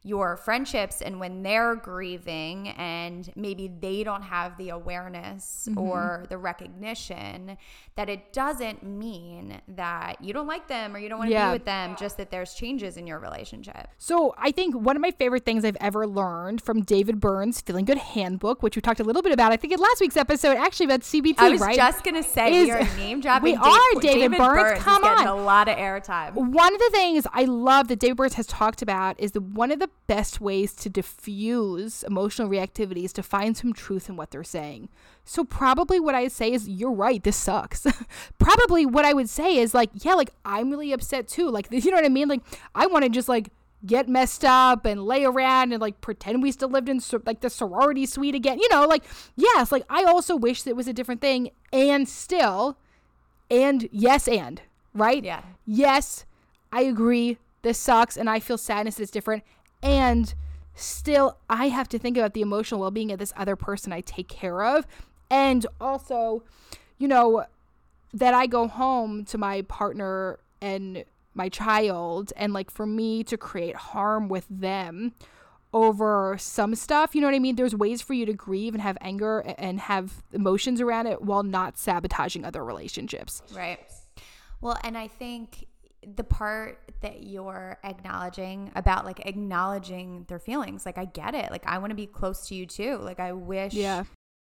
[0.08, 5.78] your friendships and when they're grieving and maybe they don't have the awareness Mm-hmm.
[5.80, 7.58] or the recognition
[7.96, 11.50] that it doesn't mean that you don't like them or you don't want to Yeah.
[11.50, 15.02] be with them just that there's changes in your relationship So I think one of
[15.02, 19.00] my favorite things I've ever learned from David Burns' Feeling Good Handbook, which we talked
[19.00, 21.62] a little bit about, I think in last week's episode, actually about CBT, i was
[21.62, 21.76] right?
[21.76, 25.28] just gonna say Is- we are name dropping we are David Burns, is come on.
[25.28, 28.82] a lot of airtime one of the things I love that David Burns has talked
[28.82, 33.58] about is that one of the best ways to diffuse emotional reactivity is to find
[33.58, 34.90] some truth in what they're saying.
[35.26, 37.86] So probably what I say is, you're right, this sucks.
[38.40, 41.50] probably what I would say is like, yeah, like I'm really upset too.
[41.50, 42.30] Like, you know what I mean?
[42.30, 42.42] Like,
[42.74, 43.50] I want to just like
[43.86, 47.42] get messed up and lay around and like pretend we still lived in sor- like
[47.42, 48.60] the sorority suite again.
[48.60, 49.04] You know, like
[49.36, 51.52] yes, like I also wish that it was a different thing.
[51.74, 52.78] And still,
[53.52, 54.62] and yes, and
[54.94, 55.24] right?
[55.24, 55.42] Yeah.
[55.66, 56.26] Yes,
[56.72, 57.38] I agree.
[57.64, 59.44] This sucks, and I feel sadness it's different.
[59.82, 60.34] And
[60.76, 64.02] still, I have to think about the emotional well being of this other person I
[64.02, 64.88] take care of.
[65.30, 66.44] And also,
[66.98, 67.46] you know,
[68.14, 73.38] that I go home to my partner and my child and like for me to
[73.38, 75.14] create harm with them
[75.74, 77.14] over some stuff.
[77.14, 77.56] You know what I mean?
[77.56, 81.44] There's ways for you to grieve and have anger and have emotions around it while
[81.44, 83.44] not sabotaging other relationships.
[83.54, 83.80] Right.
[84.62, 85.68] Well, and I think
[86.16, 91.52] the part that you're acknowledging about like acknowledging their feelings, like I get it.
[91.52, 92.98] Like I want to be close to you too.
[92.98, 94.04] Like I wish Yeah.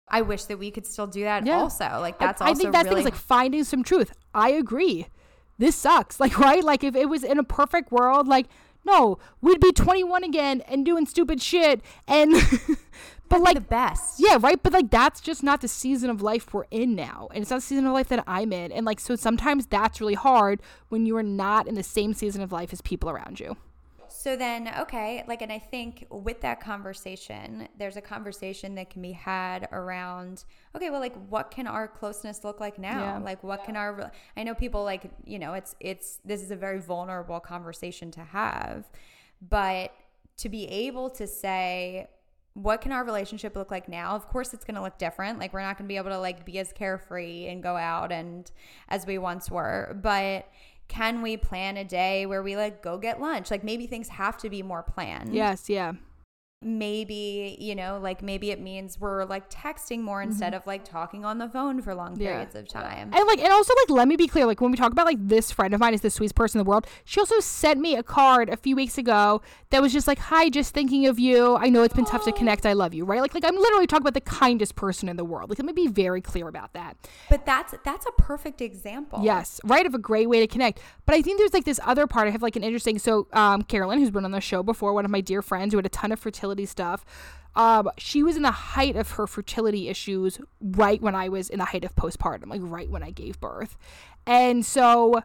[0.09, 1.61] I wish that we could still do that Yeah.
[1.61, 1.85] also.
[2.01, 4.13] Like that's I, also I think that really thing is like finding some truth.
[4.35, 5.07] I agree.
[5.59, 6.19] This sucks.
[6.25, 6.63] Like, right?
[6.63, 8.47] Like if it was in a perfect world, like,
[8.85, 11.81] no, we'd be 21 again and doing stupid shit.
[12.07, 12.35] And,
[13.29, 14.21] but like, the best.
[14.21, 14.63] yeah, right.
[14.63, 17.29] But like, that's just not the season of life we're in now.
[17.33, 18.71] And it's not the season of life that I'm in.
[18.73, 22.43] And like, so sometimes that's really hard when you are not in the same season
[22.43, 23.57] of life as people around you.
[24.09, 29.03] So then, okay, like, and I think with that conversation, there's a conversation that can
[29.03, 33.01] be had around, okay, well, like, what can our closeness look like now?
[33.01, 33.19] Yeah.
[33.19, 36.57] Like, what can our, I know people like, you know, it's, it's, this is a
[36.57, 38.85] very vulnerable conversation to have,
[39.47, 39.93] but
[40.39, 42.07] to be able to say,
[42.55, 44.15] what can our relationship look like now?
[44.15, 45.39] Of course, it's going to look different.
[45.39, 48.13] Like, we're not going to be able to like be as carefree and go out
[48.13, 48.51] and
[48.89, 50.49] as we once were, but
[50.87, 53.51] can we plan a day where we like go get lunch?
[53.51, 55.35] Like maybe things have to be more planned.
[55.35, 55.69] Yes.
[55.69, 55.93] Yeah.
[56.65, 61.25] Maybe, you know, like maybe it means we're like texting more instead of like talking
[61.25, 62.23] on the phone for long Mm-hmm.
[62.23, 62.31] Yeah.
[62.33, 63.11] periods of time.
[63.15, 64.47] And like, and also like, let me be clear.
[64.47, 66.65] Like, when we talk about like this friend of mine is the sweetest person in
[66.65, 70.07] the world, she also sent me a card a few weeks ago that was just
[70.07, 71.57] like, "Hi, just thinking of you.
[71.57, 72.67] I know it's been tough to connect.
[72.67, 73.21] I love you." Right?
[73.21, 75.51] Like, like I'm literally talking about the kindest person in the world.
[75.51, 76.97] Like, let me be very clear about that.
[77.29, 79.21] But that's that's a perfect example.
[79.23, 79.87] Yes, right.
[79.87, 80.81] Of a great way to connect.
[81.07, 82.29] But I think there's like this other part.
[82.29, 82.99] I have like an interesting.
[82.99, 85.79] So, um, Carolyn, who's been on the show before, one of my dear friends who
[85.79, 87.05] had a ton of fertility stuff.
[87.57, 91.59] Um, she was in the height of her fertility issues right when I was in
[91.59, 93.77] the height of postpartum, like right when I gave birth.
[94.27, 95.23] And so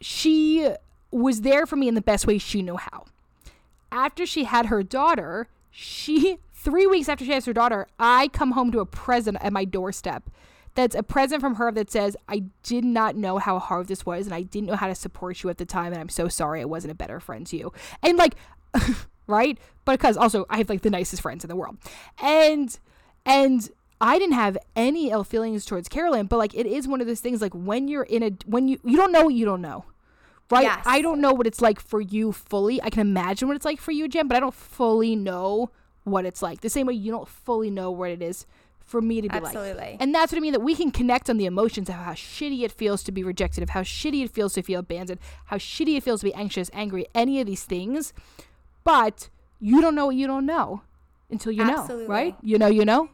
[0.00, 0.68] she
[1.10, 3.04] was there for me in the best way she knew how.
[3.90, 8.52] After she had her daughter, she three weeks after she has her daughter, I come
[8.52, 10.28] home to a present at my doorstep.
[10.74, 14.26] That's a present from her that says, I did not know how hard this was
[14.26, 16.60] and I didn't know how to support you at the time and I'm so sorry
[16.60, 17.72] I wasn't a better friend to you.
[18.02, 18.34] And like
[19.28, 19.56] right?
[19.84, 21.76] But because also I have like the nicest friends in the world.
[22.20, 22.76] And
[23.24, 27.06] and I didn't have any ill feelings towards Carolyn, but like it is one of
[27.06, 29.62] those things like when you're in a when you you don't know what you don't
[29.62, 29.84] know.
[30.50, 30.64] Right?
[30.64, 30.82] Yes.
[30.86, 32.82] I don't know what it's like for you fully.
[32.82, 35.70] I can imagine what it's like for you, Jen, but I don't fully know
[36.04, 36.62] what it's like.
[36.62, 38.46] The same way you don't fully know what it is
[38.88, 39.54] for me to be like.
[39.54, 39.98] Absolutely.
[40.00, 42.62] And that's what I mean that we can connect on the emotions of how shitty
[42.62, 45.96] it feels to be rejected, of how shitty it feels to feel abandoned, how shitty
[45.98, 48.14] it feels to be anxious, angry, any of these things.
[48.88, 49.28] But
[49.60, 50.80] you don't know what you don't know
[51.28, 52.34] until you know, right?
[52.42, 53.10] You know, you know.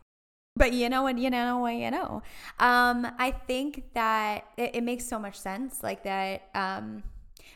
[0.54, 2.22] But you know what you know what you know.
[2.60, 6.48] Um, I think that it, it makes so much sense, like that.
[6.54, 7.02] Um,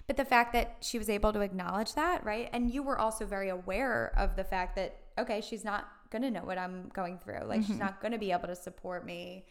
[0.08, 2.50] but the fact that she was able to acknowledge that, right?
[2.52, 6.42] And you were also very aware of the fact that okay, she's not gonna know
[6.42, 7.44] what I'm going through.
[7.46, 9.44] Like she's not gonna be able to support me.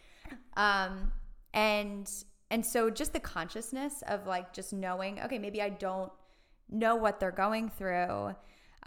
[0.58, 1.14] Um,
[1.54, 2.06] and
[2.52, 6.12] and so just the consciousness of like just knowing, okay, maybe I don't
[6.70, 8.36] know what they're going through.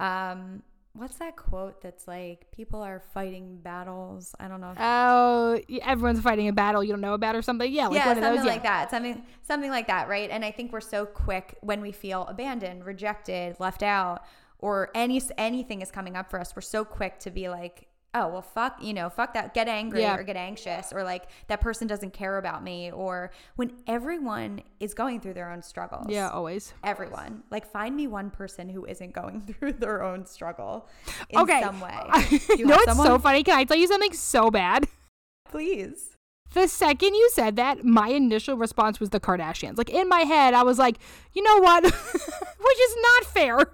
[0.01, 0.63] Um,
[0.95, 4.35] what's that quote that's like people are fighting battles?
[4.41, 4.75] I don't know.
[4.79, 7.73] Oh, everyone's fighting a battle you don't know about or something.
[7.73, 8.47] Yeah, like yeah, one of something those.
[8.47, 8.53] Yeah.
[8.53, 8.91] like that.
[8.91, 10.31] Something something like that, right?
[10.31, 14.25] And I think we're so quick when we feel abandoned, rejected, left out,
[14.59, 16.55] or any anything is coming up for us.
[16.55, 19.55] We're so quick to be like, "Oh, well fuck, you know, fuck that.
[19.55, 20.16] Get angry Yeah.
[20.16, 24.94] or get anxious or like that person doesn't care about me or when everyone is
[24.94, 26.07] going through their own struggles.
[26.09, 26.73] Yeah, always.
[26.83, 27.42] Everyone.
[27.51, 30.88] Like find me one person who isn't going through their own struggle
[31.29, 31.61] in okay.
[31.62, 31.96] some way.
[32.31, 33.42] you you know it's so funny?
[33.42, 34.88] Can I tell you something so bad?
[35.51, 36.16] Please.
[36.53, 39.79] The second you said that, my initial response was the Kardashians.
[39.79, 40.96] Like in my head, I was like,
[41.33, 41.85] you know what?
[41.85, 43.73] Which is not fair.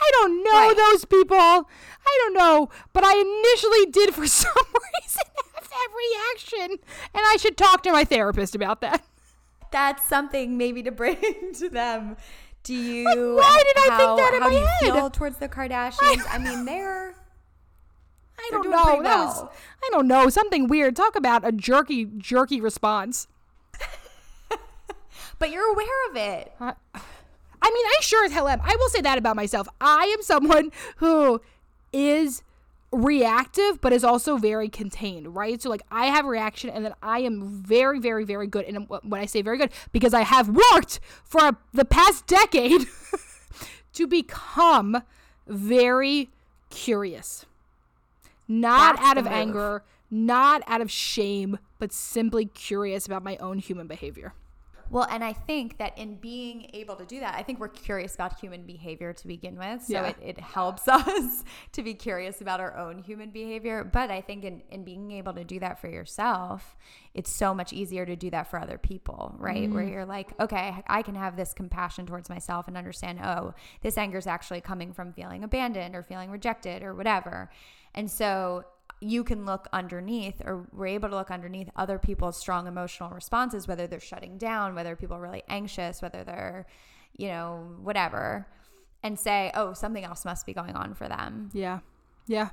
[0.00, 0.76] I don't know Right.
[0.76, 1.36] those people.
[1.38, 2.68] I don't know.
[2.92, 4.52] But I initially did for some
[5.02, 5.22] reason
[5.54, 6.78] have that reaction.
[7.14, 9.02] And I should talk to my therapist about that.
[9.70, 11.16] that's something maybe to bring
[11.58, 12.16] to them.
[12.64, 13.04] Do you?
[13.36, 14.80] why did I think that in how my do you head?
[14.98, 16.22] feel towards the Kardashians?
[16.30, 17.14] I mean, they're
[18.40, 19.02] I don't know.
[19.02, 19.42] That was.
[19.82, 20.28] I don't know.
[20.28, 20.94] Something weird.
[20.94, 23.26] Talk about a jerky jerky response.
[25.38, 26.52] but you're aware of it.
[26.60, 26.74] I
[27.68, 28.60] I mean, I sure as hell am.
[28.62, 29.68] I will say that about myself.
[29.78, 31.42] I am someone who
[31.92, 32.42] is
[32.90, 35.60] reactive, but is also very contained, right?
[35.60, 38.64] So, like, I have a reaction, and then I am very, very, very good.
[38.64, 42.86] And when I say very good, because I have worked for a, the past decade
[43.92, 45.02] to become
[45.46, 46.30] very
[46.70, 47.44] curious.
[48.48, 49.32] Not That's out of move.
[49.34, 54.32] anger, not out of shame, but simply curious about my own human behavior.
[54.90, 58.14] Well, and I think that in being able to do that, I think we're curious
[58.14, 59.82] about human behavior to begin with.
[59.82, 60.08] So Yeah.
[60.08, 63.84] it, it helps us to be curious about our own human behavior.
[63.84, 66.76] But I think in, in being able to do that for yourself,
[67.14, 69.70] it's so much easier to do that for other people, right?
[69.70, 69.92] Where mm-hmm.
[69.92, 74.18] you're like, okay, I can have this compassion towards myself and understand, oh, this anger
[74.18, 77.50] is actually coming from feeling abandoned or feeling rejected or whatever.
[77.94, 78.64] And so
[79.00, 83.68] you can look underneath or we're able to look underneath other people's strong emotional responses
[83.68, 86.66] whether they're shutting down whether people are really anxious whether they're
[87.16, 88.46] you know whatever
[89.02, 91.78] and say oh something else must be going on for them Yeah.
[92.26, 92.50] Yeah.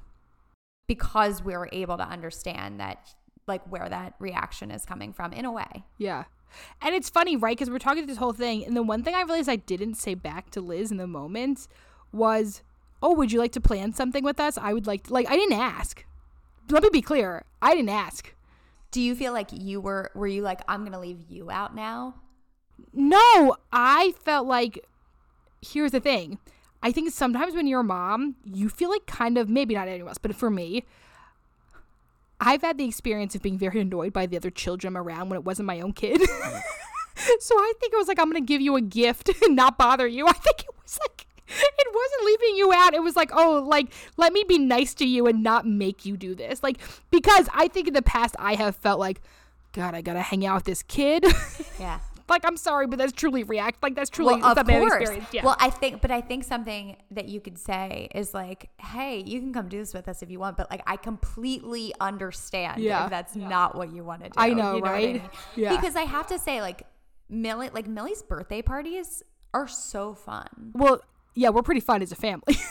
[0.88, 3.14] because we're able to understand that
[3.48, 6.26] like where that reaction is coming from in a way Yeah.
[6.82, 7.58] And it's funny, right?
[7.58, 8.64] Because we're talking through this whole thing.
[8.64, 11.68] And the one thing I realized I didn't say back to Liz in the moment
[12.14, 12.62] was,
[13.02, 14.58] Oh, would you like to plan something with us?
[14.58, 16.06] I would like, like, I didn't ask.
[16.70, 17.46] Let me be clear.
[17.62, 18.34] I didn't ask.
[18.92, 22.16] do you feel like you were were you like i'm gonna leave you out now
[22.94, 24.86] No, I felt like,
[25.62, 26.40] here's the thing.
[26.84, 30.10] I think sometimes when you're a mom, you feel like kind of, maybe not anyone
[30.10, 30.86] else, but for me,
[32.40, 35.46] I've had the experience of being very annoyed by the other children around when it
[35.46, 36.22] wasn't my own kid.
[37.40, 39.78] so I think it was like, I'm going to give you a gift and not
[39.78, 40.28] bother you.
[40.28, 41.26] I think it was like,
[41.78, 42.94] it wasn't leaving you out.
[42.94, 46.18] It was like, oh, like, let me be nice to you and not make you
[46.18, 46.64] do this.
[46.64, 46.80] Like,
[47.12, 49.22] because I think in the past I have felt like,
[49.74, 51.26] God, I got to hang out with this kid.
[51.80, 53.82] yeah like I'm sorry, but that's truly react.
[53.84, 55.10] Like that's truly well, of course.
[55.32, 55.46] Yeah.
[55.46, 59.40] Well, I think, but I think something that you could say is like, "Hey, you
[59.40, 63.06] can come do this with us if you want," but like, I completely understand Yeah.
[63.06, 64.34] if that's not what you want to do.
[64.38, 65.14] I know, you what right?
[65.14, 65.30] mean?
[65.56, 65.76] Yeah.
[65.76, 66.84] Because I have to say, like,
[67.30, 69.24] Millie, like Millie's birthday parties
[69.54, 70.48] are so fun.
[70.74, 71.02] well,
[71.36, 72.56] yeah, we're pretty fun as a family.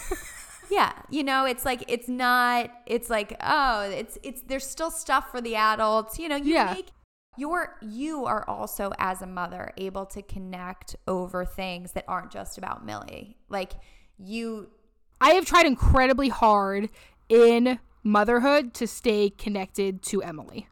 [0.70, 2.70] Yeah, you know, it's like it's not.
[2.86, 6.18] It's like oh, it's it's there's still stuff for the adults.
[6.18, 6.72] You know, you Yeah.
[6.74, 6.88] make
[7.36, 12.56] you're you are also as a mother able to connect over things that aren't just
[12.58, 13.36] about Millie.
[13.48, 13.72] Like
[14.18, 14.70] you
[15.20, 16.88] I have tried incredibly hard
[17.28, 20.66] in motherhood to stay connected to Emmalee.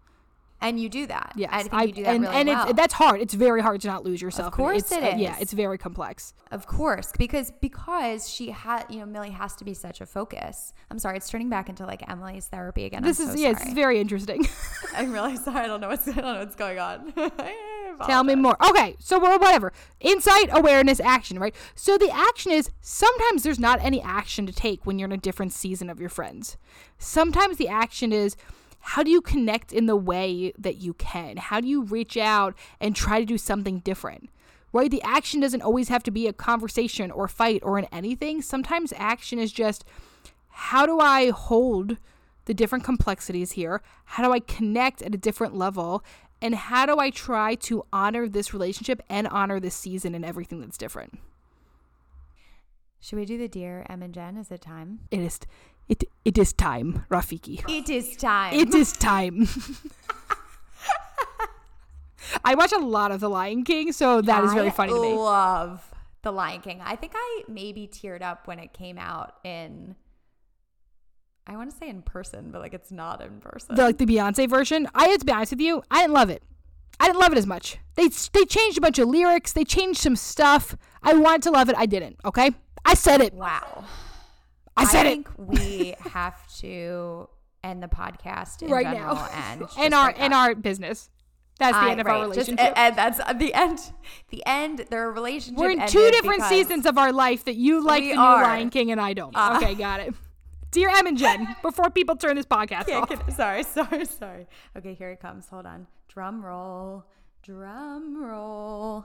[0.63, 1.33] And you do that.
[1.37, 2.69] Yes, I think you do that and, really and well.
[2.69, 3.21] it's that's hard.
[3.21, 4.49] It's very hard to not lose yourself.
[4.49, 6.35] Of course it's, it uh, yeah, it's very complex.
[6.51, 10.73] Of course, because because she had, you know, Millie has to be such a focus.
[10.91, 13.03] I'm sorry, it's turning back into like Emmalee's therapy again.
[13.03, 13.65] This I'm is so yeah, sorry.
[13.65, 14.47] it's very interesting.
[14.97, 15.61] I'm really sorry.
[15.61, 17.13] I don't know what's I don't know what's going on.
[18.07, 18.57] Tell me more.
[18.69, 19.73] Okay, so well, whatever.
[20.01, 21.55] Insight, awareness, action, right?
[21.75, 25.19] So the action is sometimes there's not any action to take when you're in a
[25.19, 26.57] different season of your friends.
[26.99, 28.37] Sometimes the action is
[28.83, 31.37] how do you connect in the way that you can?
[31.37, 34.29] How do you reach out and try to do something different?
[34.73, 34.91] Right?
[34.91, 38.43] The action doesn't always have to be a conversation or fight or in anything.
[38.43, 39.85] Sometimes action is just
[40.49, 41.97] how do I hold
[42.47, 43.83] the different complexities here?
[44.05, 46.03] How do I connect at a different level?
[46.41, 50.61] And how do I try to honor this relationship and honor this season and everything
[50.61, 51.21] that's different?
[52.99, 54.37] Should we do the dear Em and Jen?
[54.37, 55.01] Is it time?
[55.11, 55.39] It is
[55.89, 57.63] it it is time, Rafiki.
[57.69, 58.55] It is time.
[58.55, 59.49] It is time.
[62.45, 65.03] I watch a lot of The Lion King, so that is very I funny to
[65.03, 65.13] me.
[65.13, 66.81] I love The Lion King.
[66.83, 69.97] I think I maybe teared up when it came out in.
[71.47, 73.75] I want to say in person, but like it's not in person.
[73.75, 74.89] The like the Beyonce version.
[74.95, 76.43] I have to be honest with you, I didn't love it.
[77.01, 77.79] I didn't love it as much.
[77.97, 79.53] They they changed a bunch of lyrics.
[79.53, 80.77] They changed some stuff.
[81.03, 81.75] I wanted to love it.
[81.77, 82.19] I didn't.
[82.25, 82.53] Okay,
[82.85, 83.35] I said it.
[83.35, 83.85] wow.
[84.77, 87.29] I said it I think we have to
[87.63, 89.29] end the podcast in right general now.
[89.51, 90.39] and just and our and up.
[90.41, 91.11] our business.
[91.59, 92.73] That's the I- end of right, our just- relationship.
[92.79, 93.79] and that's the end.
[94.31, 94.79] The end.
[94.91, 95.59] Their relationship.
[95.59, 98.43] We're in two different seasons of our life that you like the new are.
[98.43, 99.37] Lion King and I don't.
[99.37, 99.61] Uh.
[99.63, 100.15] okay, got it.
[100.71, 103.09] Dear Em and Jen, before people turn this podcast off.
[103.11, 104.47] can- sorry, sorry, sorry.
[104.77, 105.47] Okay, here it comes.
[105.51, 105.87] Hold on.
[106.09, 107.05] Drum roll.
[107.43, 109.05] Drum roll.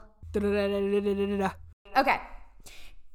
[1.98, 2.22] Okay.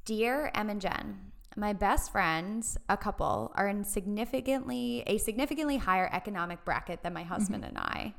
[0.04, 6.08] Dear Em and Jen, my best friends, a couple, are in significantly a significantly higher
[6.12, 7.76] economic bracket than my husband mm-hmm.
[7.76, 8.14] and I.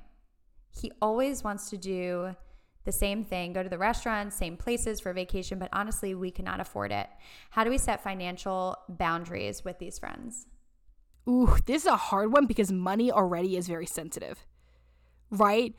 [0.72, 2.36] He always wants to do
[2.86, 6.60] the same thing, go to the restaurants, same places for vacation, but honestly, we cannot
[6.60, 7.08] afford it.
[7.52, 10.48] How do we set financial boundaries with these friends?
[11.28, 14.46] Ooh, this is a hard one because money already is very sensitive,
[15.32, 15.74] right?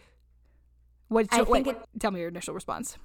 [1.09, 1.27] What?
[1.31, 2.97] I think tell me your initial response.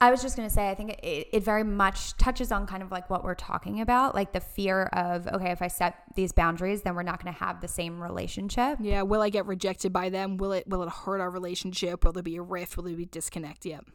[0.00, 2.82] I was just going to say, I think it, it very much touches on kind
[2.82, 6.32] of like what we're talking about, like the fear of, okay, if I set these
[6.32, 8.78] boundaries, then we're not going to have the same relationship.
[8.80, 10.36] Yeah, will I get rejected by them?
[10.36, 12.04] Will it will it hurt our relationship?
[12.04, 12.76] Will there be a rift?
[12.76, 13.64] Will there be disconnect?
[13.64, 13.86] Yep.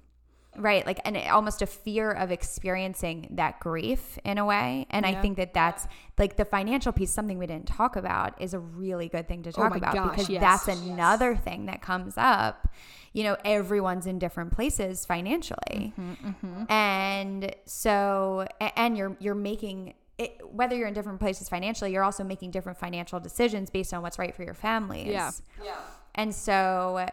[0.58, 5.12] Right like and almost a fear of experiencing that grief in a way and Yeah.
[5.18, 5.88] i think that that's
[6.18, 9.52] like the financial piece something we didn't talk about is a really good thing to
[9.54, 10.41] talk Oh about gosh, because yes.
[10.66, 12.68] that's another thing that comes up
[13.14, 20.39] you know everyone's in different places financially Mm-hmm, and so and you're you're making it,
[20.52, 24.20] whether you're in different places financially you're also making different financial decisions based on what's
[24.20, 25.32] right for your families yeah
[25.64, 25.76] Yeah.
[26.16, 27.08] and so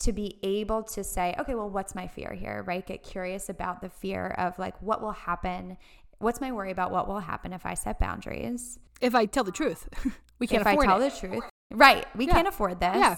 [0.00, 2.86] to be able to say, okay, well, what's my fear here, right?
[2.86, 5.76] Get curious about the fear of like what will happen.
[6.18, 8.78] What's my worry about what will happen if I set boundaries?
[9.00, 9.88] If I tell the truth,
[10.38, 11.12] we can't if I tell it.
[11.12, 11.44] the truth.
[11.72, 12.06] Right.
[12.16, 12.32] We Yeah.
[12.34, 12.94] can't afford this.
[12.96, 13.16] Yeah.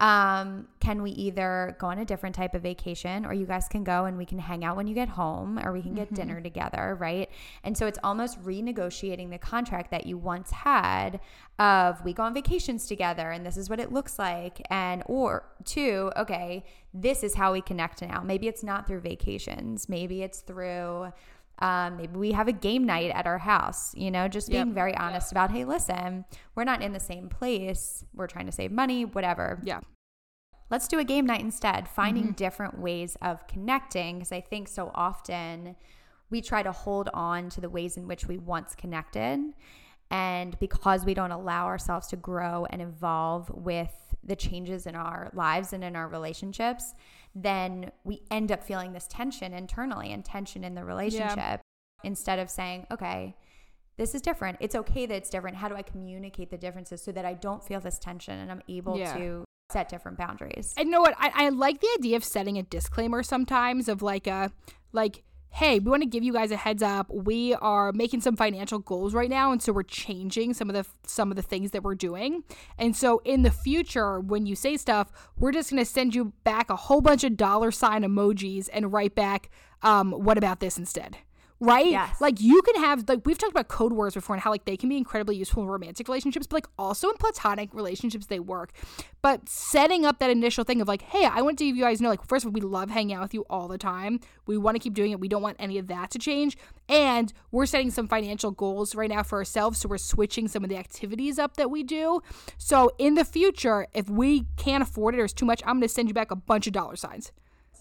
[0.00, 3.84] Um, can we either go on a different type of vacation or you guys can
[3.84, 6.14] go and we can hang out when you get home or we can get Mm-hmm.
[6.16, 7.30] dinner together, right?
[7.62, 11.20] And so it's almost renegotiating the contract that you once had
[11.58, 15.44] of we go on vacations together and this is what it looks like and or
[15.64, 18.20] two, okay, this is how we connect now.
[18.22, 19.88] Maybe it's not through vacations.
[19.88, 21.12] Maybe it's through
[21.60, 24.74] um, maybe we have a game night at our house, you know, just being Yep.
[24.74, 26.24] very honest about, hey, listen,
[26.54, 28.04] we're not in the same place.
[28.14, 29.60] We're trying to save money, whatever.
[29.62, 29.80] Yeah.
[30.70, 32.32] Let's do a game night instead, finding Mm-hmm.
[32.32, 34.16] different ways of connecting.
[34.18, 35.76] Because I think so often
[36.30, 39.52] we try to hold on to the ways in which we once connected.
[40.10, 43.92] And because we don't allow ourselves to grow and evolve with
[44.22, 46.94] the changes in our lives and in our relationships,
[47.34, 51.60] then we end up feeling this tension internally and tension in the relationship
[52.02, 53.34] instead of saying, okay,
[53.96, 54.58] this is different.
[54.60, 55.56] It's okay that it's different.
[55.56, 58.62] How do I communicate the differences so that I don't feel this tension and I'm
[58.68, 59.16] able Yeah.
[59.16, 60.74] to set different boundaries?
[60.76, 61.14] And you know what?
[61.18, 64.50] I, I like the idea of setting a disclaimer sometimes of like a
[64.92, 65.22] like,
[65.54, 67.08] hey, we want to give you guys a heads up.
[67.08, 70.84] We are making some financial goals right now, and so we're changing some of the
[71.06, 72.42] some of the things that we're doing.
[72.76, 76.70] And so in the future, when you say stuff, we're just gonna send you back
[76.70, 79.48] a whole bunch of dollar sign emojis and write back,
[79.82, 81.18] um, what about this instead?
[81.60, 81.86] Right?
[81.86, 82.20] Yes.
[82.20, 84.76] Like you can have like we've talked about code words before and how like they
[84.76, 88.72] can be incredibly useful in romantic relationships, but like also in platonic relationships they work.
[89.22, 92.00] But setting up that initial thing of like, hey, I want to give you guys
[92.00, 94.20] know, like, first of all, we love hanging out with you all the time.
[94.46, 95.20] We want to keep doing it.
[95.20, 96.58] We don't want any of that to change.
[96.88, 99.78] And we're setting some financial goals right now for ourselves.
[99.80, 102.20] So we're switching some of the activities up that we do.
[102.58, 105.82] So in the future, if we can't afford it or it's too much, I'm going
[105.82, 107.32] to send you back a bunch of dollar signs.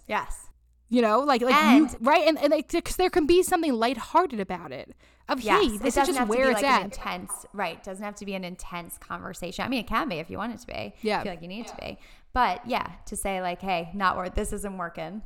[0.08, 0.48] yes.
[0.90, 4.40] You know, like like And- you, right, and and because there can be something lighthearted
[4.40, 4.96] about it.
[5.30, 5.62] Of Yes.
[5.64, 6.80] hey, this is doesn't just have where to be it's like at.
[6.82, 7.78] an intense, right?
[7.78, 9.64] It doesn't have to be an intense conversation.
[9.64, 10.94] I mean, it can be if you want it to be.
[11.02, 11.22] Yeah.
[11.22, 11.98] I feel like you need it to be.
[12.34, 15.22] But yeah, to say like, hey, not worth this isn't working.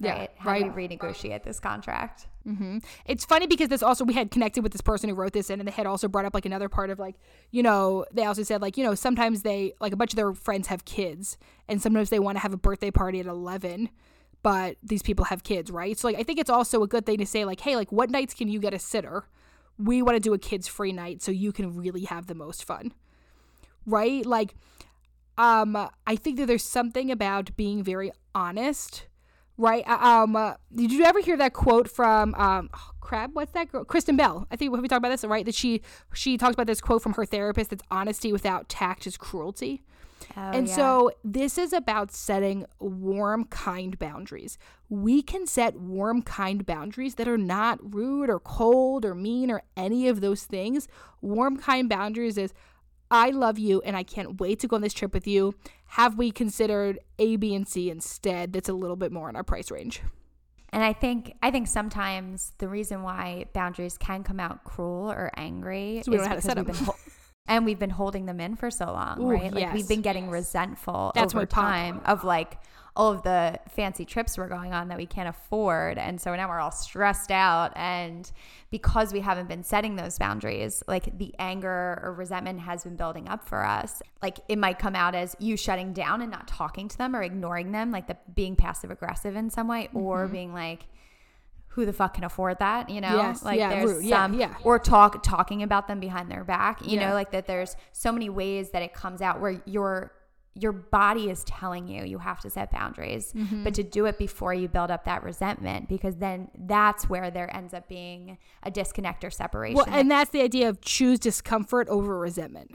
[0.00, 0.30] Yeah, Right.
[0.38, 0.64] How right.
[0.64, 2.26] do we renegotiate this contract?
[2.44, 5.48] hmm It's funny because this also we had connected with this person who wrote this
[5.50, 7.14] in, and they had also brought up like another part of like
[7.52, 10.32] you know they also said like you know sometimes they like a bunch of their
[10.32, 11.36] friends have kids,
[11.68, 13.90] and sometimes they want to have a birthday party at eleven,
[14.42, 15.98] but these people have kids, right?
[15.98, 18.10] So like I think it's also a good thing to say like hey like what
[18.10, 19.24] nights can you get a sitter?
[19.78, 22.64] We want to do a kids free night so you can really have the most
[22.64, 22.92] fun,
[23.86, 24.24] right?
[24.24, 24.54] Like
[25.38, 25.76] um
[26.06, 29.06] I think that there's something about being very honest
[29.60, 29.84] right?
[29.86, 33.30] Uh, Um, uh, did you ever hear that quote from um, oh, crap?
[33.34, 33.84] What's that girl?
[33.84, 34.46] Kristen Bell.
[34.50, 35.44] I think we talked about this, right?
[35.44, 35.82] That she
[36.14, 37.70] she talks about this quote from her therapist.
[37.70, 39.84] That's honesty without tact is cruelty.
[40.36, 44.58] Oh, and so this is about setting warm, kind boundaries.
[44.88, 49.62] We can set warm, kind boundaries that are not rude or cold or mean or
[49.76, 50.88] any of those things.
[51.20, 52.52] Warm, kind boundaries is
[53.10, 55.54] I love you and I can't wait to go on this trip with you.
[55.86, 58.52] Have we considered A, B, and C instead?
[58.52, 60.00] That's a little bit more in our price range.
[60.72, 65.32] And I think I think sometimes the reason why boundaries can come out cruel or
[65.36, 66.96] angry So we is don't know how to because set we've been hol-
[67.50, 69.52] and we've been holding them in for so long, Ooh, right?
[69.52, 69.74] Like yes.
[69.74, 72.58] we've been getting resentful That's over time of like
[72.94, 76.48] all of the fancy trips we're going on that we can't afford, and so now
[76.48, 77.72] we're all stressed out.
[77.74, 78.30] And
[78.70, 83.28] because we haven't been setting those boundaries, like the anger or resentment has been building
[83.28, 84.00] up for us.
[84.22, 87.22] Like it might come out as you shutting down and not talking to them or
[87.22, 90.32] ignoring them, like the being passive aggressive in some way, or mm-hmm.
[90.32, 90.84] being like
[91.74, 93.16] who the fuck can afford that you know.
[93.16, 94.54] Yes, like yeah, there's rude, yeah, some yeah.
[94.64, 97.08] or talk talking about them behind their back you Yeah.
[97.08, 100.12] know like that there's so many ways that it comes out where your
[100.56, 103.62] your body is telling you you have to set boundaries Mm-hmm.
[103.62, 107.54] but to do it before you build up that resentment because then that's where there
[107.54, 111.88] ends up being a disconnect or separation Well, and that's the idea of choose discomfort
[111.88, 112.72] over resentment.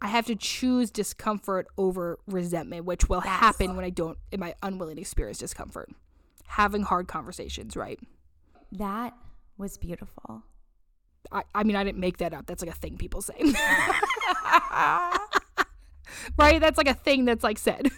[0.00, 3.38] I have to choose discomfort over resentment, which will Yes.
[3.38, 5.90] happen when I don't, am I unwilling to experience discomfort?
[6.50, 7.98] Having hard conversations, right?
[8.72, 9.14] that
[9.58, 10.44] was beautiful
[11.32, 12.46] I, I mean, I didn't make that up.
[12.46, 13.34] That's like a thing people say.
[16.38, 16.60] right?
[16.60, 17.88] That's like a thing that's like said.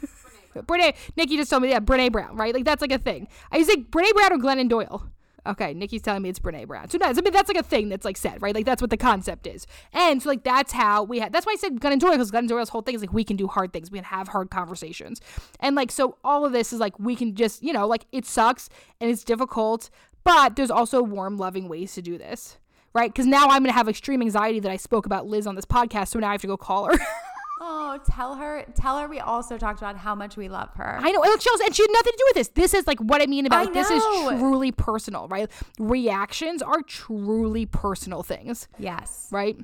[0.56, 2.52] Brene, Nikki just told me, that Brene Brown, right?
[2.52, 3.28] Like that's like a thing.
[3.50, 5.08] I say Brene Brown or Glennon Doyle.
[5.44, 6.88] Okay, Nikki's telling me it's Brene Brown.
[6.88, 8.54] So that's I mean that's like a thing that's like said, right?
[8.54, 9.66] Like that's what the concept is.
[9.92, 12.48] And so like that's how we had that's why I said Glennon Doyle, because Glennon
[12.48, 13.90] Doyle's whole thing is like we can do hard things.
[13.90, 15.20] We can have hard conversations.
[15.58, 18.24] And like so all of this is like we can just, you know, like it
[18.24, 18.68] sucks
[19.00, 19.90] and it's difficult,
[20.22, 22.58] but there's also warm, loving ways to do this.
[22.94, 23.12] Right?
[23.12, 26.08] Because now I'm gonna have extreme anxiety that I spoke about Liz on this podcast,
[26.08, 26.98] so now I have to go call her.
[27.64, 30.98] Oh, tell her, tell her we also talked about how much we love her.
[31.00, 31.20] I know.
[31.20, 32.48] Look, she also, and she had nothing to do with this.
[32.48, 35.48] This is like what I mean about I like, this is truly personal, right?
[35.78, 39.56] Reactions are truly personal things, yes, right?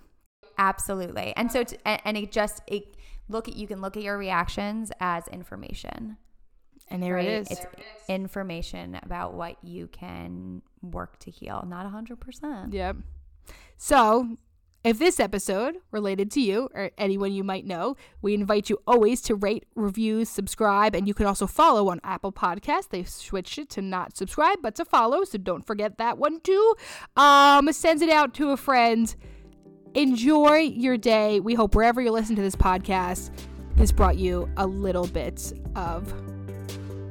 [0.59, 1.33] absolutely.
[1.37, 2.95] And so, t- and, and it just it
[3.29, 6.19] look at you can look at your reactions as information.
[6.91, 7.27] And there right?
[7.27, 7.51] it is.
[7.51, 7.67] It's
[8.09, 11.65] information about what you can work to heal.
[11.67, 12.73] Not hundred percent.
[12.73, 12.97] Yep.
[13.77, 14.37] So,
[14.85, 19.21] if this episode related to you or anyone you might know, we invite you always
[19.23, 22.89] to rate, review, subscribe, and you can also follow on Apple Podcasts.
[22.89, 26.75] They've switched it to not subscribe, but to follow, so don't forget that one too.
[27.17, 29.15] Um, send it out to a friend.
[29.95, 31.41] Enjoy your day.
[31.41, 33.31] We hope wherever you listen to this podcast,
[33.75, 36.15] this brought you a little bit of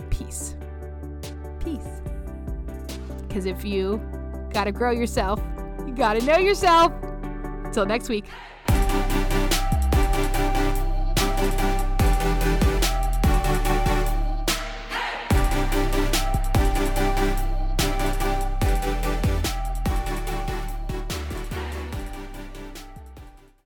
[0.10, 0.56] peace.
[1.60, 2.02] Peace.
[3.28, 4.02] Because if you
[4.54, 5.42] got to grow yourself,
[5.86, 6.94] you got to know yourself.
[7.74, 8.26] Till next week.